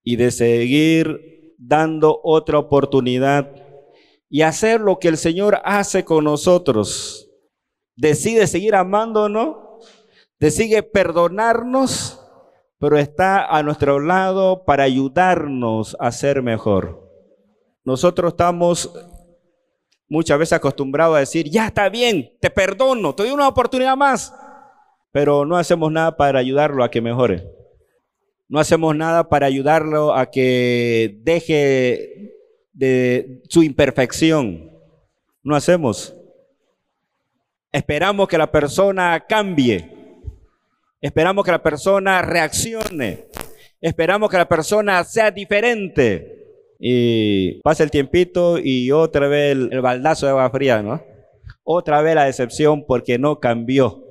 y 0.04 0.17
de 0.17 0.32
seguir 0.32 1.56
dando 1.58 2.19
otra 2.24 2.60
oportunidad 2.60 3.50
y 4.30 4.41
hacer 4.41 4.82
lo 4.82 5.00
que 5.00 5.08
el 5.08 5.17
Señor 5.17 5.62
hace 5.63 6.04
con 6.04 6.26
nosotros. 6.26 7.24
Decide 7.95 8.47
seguir 8.47 8.75
amándonos, 8.75 9.55
decide 10.39 10.84
perdonarnos, 10.84 12.21
pero 12.77 12.97
está 12.97 13.45
a 13.45 13.63
nuestro 13.63 13.99
lado 13.99 14.65
para 14.65 14.84
ayudarnos 14.84 15.95
a 15.99 16.12
ser 16.12 16.41
mejor. 16.41 17.10
Nosotros 17.86 18.34
estamos 18.34 18.91
muchas 20.10 20.38
veces 20.38 20.53
acostumbrados 20.53 21.15
a 21.15 21.19
decir, 21.19 21.49
ya 21.49 21.67
está 21.67 21.89
bien, 21.89 22.34
te 22.39 22.49
perdono, 22.49 23.15
te 23.15 23.23
doy 23.23 23.31
una 23.31 23.47
oportunidad 23.47 23.95
más, 23.95 24.34
pero 25.12 25.45
no 25.45 25.55
hacemos 25.55 25.91
nada 25.91 26.17
para 26.17 26.39
ayudarlo 26.39 26.84
a 26.84 26.91
que 26.91 27.01
mejore. 27.01 27.49
No 28.47 28.60
hacemos 28.60 28.95
nada 28.95 29.29
para 29.29 29.47
ayudarlo 29.47 30.13
a 30.13 30.29
que 30.29 31.17
deje 31.23 32.36
de 32.73 33.41
su 33.49 33.63
imperfección. 33.63 34.71
No 35.41 35.55
hacemos. 35.55 36.13
Esperamos 37.75 38.29
que 38.29 38.38
la 38.38 38.49
persona 38.49 39.25
cambie. 39.27 39.91
Esperamos 41.01 41.43
que 41.43 41.51
la 41.51 41.61
persona 41.61 42.21
reaccione. 42.21 43.27
Esperamos 43.81 44.29
que 44.29 44.38
la 44.38 44.47
persona 44.47 45.03
sea 45.03 45.29
diferente. 45.29 46.71
Y 46.79 47.59
pasa 47.63 47.83
el 47.83 47.91
tiempito 47.91 48.57
y 48.57 48.91
otra 48.91 49.27
vez 49.27 49.51
el, 49.51 49.81
baldazo 49.81 50.25
de 50.25 50.29
agua 50.29 50.49
fría, 50.51 50.81
¿no? 50.81 51.03
Otra 51.65 52.01
vez 52.01 52.15
la 52.15 52.23
decepción 52.23 52.85
porque 52.88 53.19
no 53.19 53.41
cambió. 53.41 54.01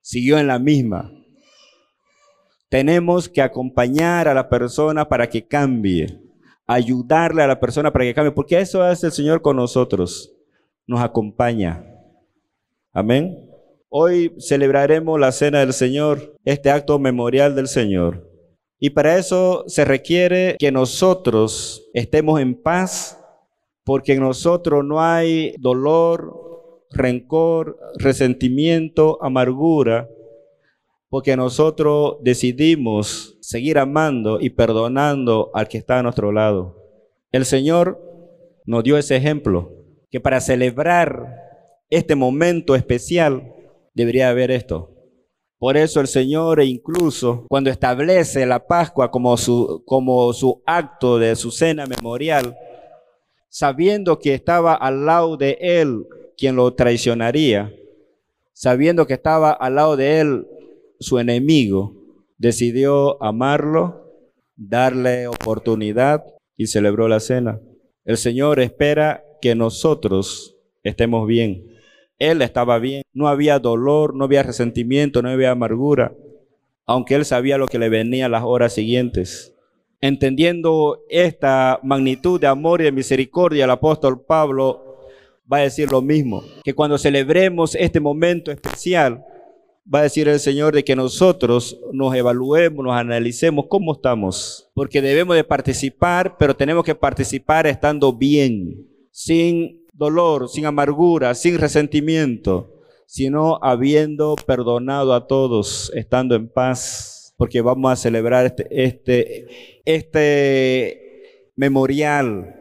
Siguió 0.00 0.38
en 0.38 0.46
la 0.46 0.60
misma. 0.60 1.10
Tenemos 2.68 3.28
que 3.28 3.42
acompañar 3.42 4.28
a 4.28 4.34
la 4.34 4.48
persona 4.48 5.08
para 5.08 5.28
que 5.28 5.44
cambie. 5.44 6.20
Ayudarle 6.68 7.42
a 7.42 7.48
la 7.48 7.58
persona 7.58 7.92
para 7.92 8.04
que 8.04 8.14
cambie. 8.14 8.30
Porque 8.30 8.60
eso 8.60 8.80
hace 8.80 9.06
el 9.06 9.12
Señor 9.12 9.42
con 9.42 9.56
nosotros. 9.56 10.32
Nos 10.86 11.00
acompaña. 11.00 11.94
Amén. 12.96 13.46
Hoy 13.90 14.34
celebraremos 14.38 15.20
la 15.20 15.30
cena 15.30 15.60
del 15.60 15.74
Señor, 15.74 16.34
este 16.46 16.70
acto 16.70 16.98
memorial 16.98 17.54
del 17.54 17.68
Señor. 17.68 18.26
Y 18.78 18.88
para 18.88 19.18
eso 19.18 19.64
se 19.66 19.84
requiere 19.84 20.56
que 20.58 20.72
nosotros 20.72 21.90
estemos 21.92 22.40
en 22.40 22.54
paz, 22.54 23.22
porque 23.84 24.14
en 24.14 24.20
nosotros 24.20 24.82
no 24.82 25.02
hay 25.02 25.54
dolor, 25.58 26.86
rencor, 26.90 27.78
resentimiento, 27.98 29.22
amargura, 29.22 30.08
porque 31.10 31.36
nosotros 31.36 32.16
decidimos 32.22 33.36
seguir 33.42 33.76
amando 33.78 34.40
y 34.40 34.48
perdonando 34.48 35.50
al 35.52 35.68
que 35.68 35.76
está 35.76 35.98
a 35.98 36.02
nuestro 36.02 36.32
lado. 36.32 36.82
El 37.30 37.44
Señor 37.44 38.00
nos 38.64 38.82
dio 38.84 38.96
ese 38.96 39.16
ejemplo, 39.16 39.70
que 40.10 40.18
para 40.18 40.40
celebrar 40.40 41.45
este 41.90 42.14
momento 42.14 42.74
especial 42.74 43.54
debería 43.94 44.30
haber 44.30 44.50
esto. 44.50 44.92
Por 45.58 45.76
eso 45.76 46.00
el 46.00 46.06
Señor, 46.06 46.60
e 46.60 46.66
incluso 46.66 47.46
cuando 47.48 47.70
establece 47.70 48.44
la 48.44 48.66
Pascua 48.66 49.10
como 49.10 49.36
su, 49.36 49.82
como 49.86 50.32
su 50.32 50.62
acto 50.66 51.18
de 51.18 51.34
su 51.34 51.50
cena 51.50 51.86
memorial, 51.86 52.56
sabiendo 53.48 54.18
que 54.18 54.34
estaba 54.34 54.74
al 54.74 55.06
lado 55.06 55.36
de 55.36 55.56
él 55.60 56.06
quien 56.36 56.56
lo 56.56 56.74
traicionaría, 56.74 57.72
sabiendo 58.52 59.06
que 59.06 59.14
estaba 59.14 59.50
al 59.50 59.76
lado 59.76 59.96
de 59.96 60.20
él 60.20 60.46
su 61.00 61.18
enemigo, 61.18 61.94
decidió 62.36 63.22
amarlo, 63.22 64.12
darle 64.56 65.26
oportunidad 65.26 66.24
y 66.56 66.66
celebró 66.66 67.08
la 67.08 67.20
cena. 67.20 67.60
El 68.04 68.18
Señor 68.18 68.60
espera 68.60 69.24
que 69.40 69.54
nosotros 69.54 70.56
estemos 70.82 71.26
bien. 71.26 71.75
Él 72.18 72.40
estaba 72.42 72.78
bien, 72.78 73.02
no 73.12 73.28
había 73.28 73.58
dolor, 73.58 74.14
no 74.14 74.24
había 74.24 74.42
resentimiento, 74.42 75.22
no 75.22 75.28
había 75.28 75.50
amargura, 75.50 76.14
aunque 76.86 77.14
él 77.14 77.24
sabía 77.24 77.58
lo 77.58 77.66
que 77.66 77.78
le 77.78 77.88
venía 77.88 78.28
las 78.28 78.42
horas 78.42 78.72
siguientes. 78.72 79.54
Entendiendo 80.00 81.00
esta 81.08 81.80
magnitud 81.82 82.40
de 82.40 82.46
amor 82.46 82.80
y 82.80 82.84
de 82.84 82.92
misericordia, 82.92 83.64
el 83.64 83.70
apóstol 83.70 84.24
Pablo 84.24 84.82
va 85.50 85.58
a 85.58 85.62
decir 85.62 85.90
lo 85.90 86.02
mismo, 86.02 86.42
que 86.64 86.74
cuando 86.74 86.98
celebremos 86.98 87.74
este 87.74 88.00
momento 88.00 88.50
especial, 88.50 89.24
va 89.92 90.00
a 90.00 90.04
decir 90.04 90.26
el 90.28 90.40
Señor 90.40 90.74
de 90.74 90.84
que 90.84 90.96
nosotros 90.96 91.78
nos 91.92 92.14
evaluemos, 92.14 92.84
nos 92.84 92.94
analicemos 92.94 93.66
cómo 93.68 93.92
estamos, 93.92 94.68
porque 94.74 95.00
debemos 95.00 95.36
de 95.36 95.44
participar, 95.44 96.36
pero 96.38 96.56
tenemos 96.56 96.84
que 96.84 96.94
participar 96.94 97.66
estando 97.66 98.12
bien, 98.12 98.86
sin 99.10 99.85
dolor, 99.96 100.48
sin 100.48 100.66
amargura, 100.66 101.34
sin 101.34 101.58
resentimiento, 101.58 102.70
sino 103.06 103.58
habiendo 103.62 104.36
perdonado 104.46 105.14
a 105.14 105.26
todos, 105.26 105.90
estando 105.94 106.34
en 106.34 106.48
paz, 106.48 107.34
porque 107.36 107.60
vamos 107.62 107.92
a 107.92 107.96
celebrar 107.96 108.46
este, 108.46 108.66
este, 108.70 109.46
este 109.84 111.50
memorial, 111.56 112.54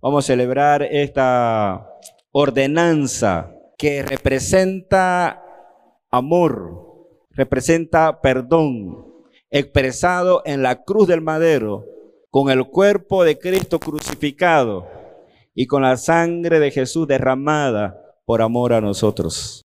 vamos 0.00 0.24
a 0.24 0.26
celebrar 0.26 0.82
esta 0.82 1.88
ordenanza 2.30 3.52
que 3.78 4.02
representa 4.02 5.42
amor, 6.10 7.08
representa 7.30 8.20
perdón, 8.20 9.06
expresado 9.50 10.42
en 10.44 10.62
la 10.62 10.82
cruz 10.82 11.08
del 11.08 11.22
madero, 11.22 11.84
con 12.30 12.50
el 12.50 12.66
cuerpo 12.66 13.24
de 13.24 13.38
Cristo 13.38 13.78
crucificado 13.78 14.95
y 15.56 15.66
con 15.66 15.82
la 15.82 15.96
sangre 15.96 16.60
de 16.60 16.70
Jesús 16.70 17.08
derramada 17.08 17.98
por 18.26 18.42
amor 18.42 18.74
a 18.74 18.82
nosotros. 18.82 19.64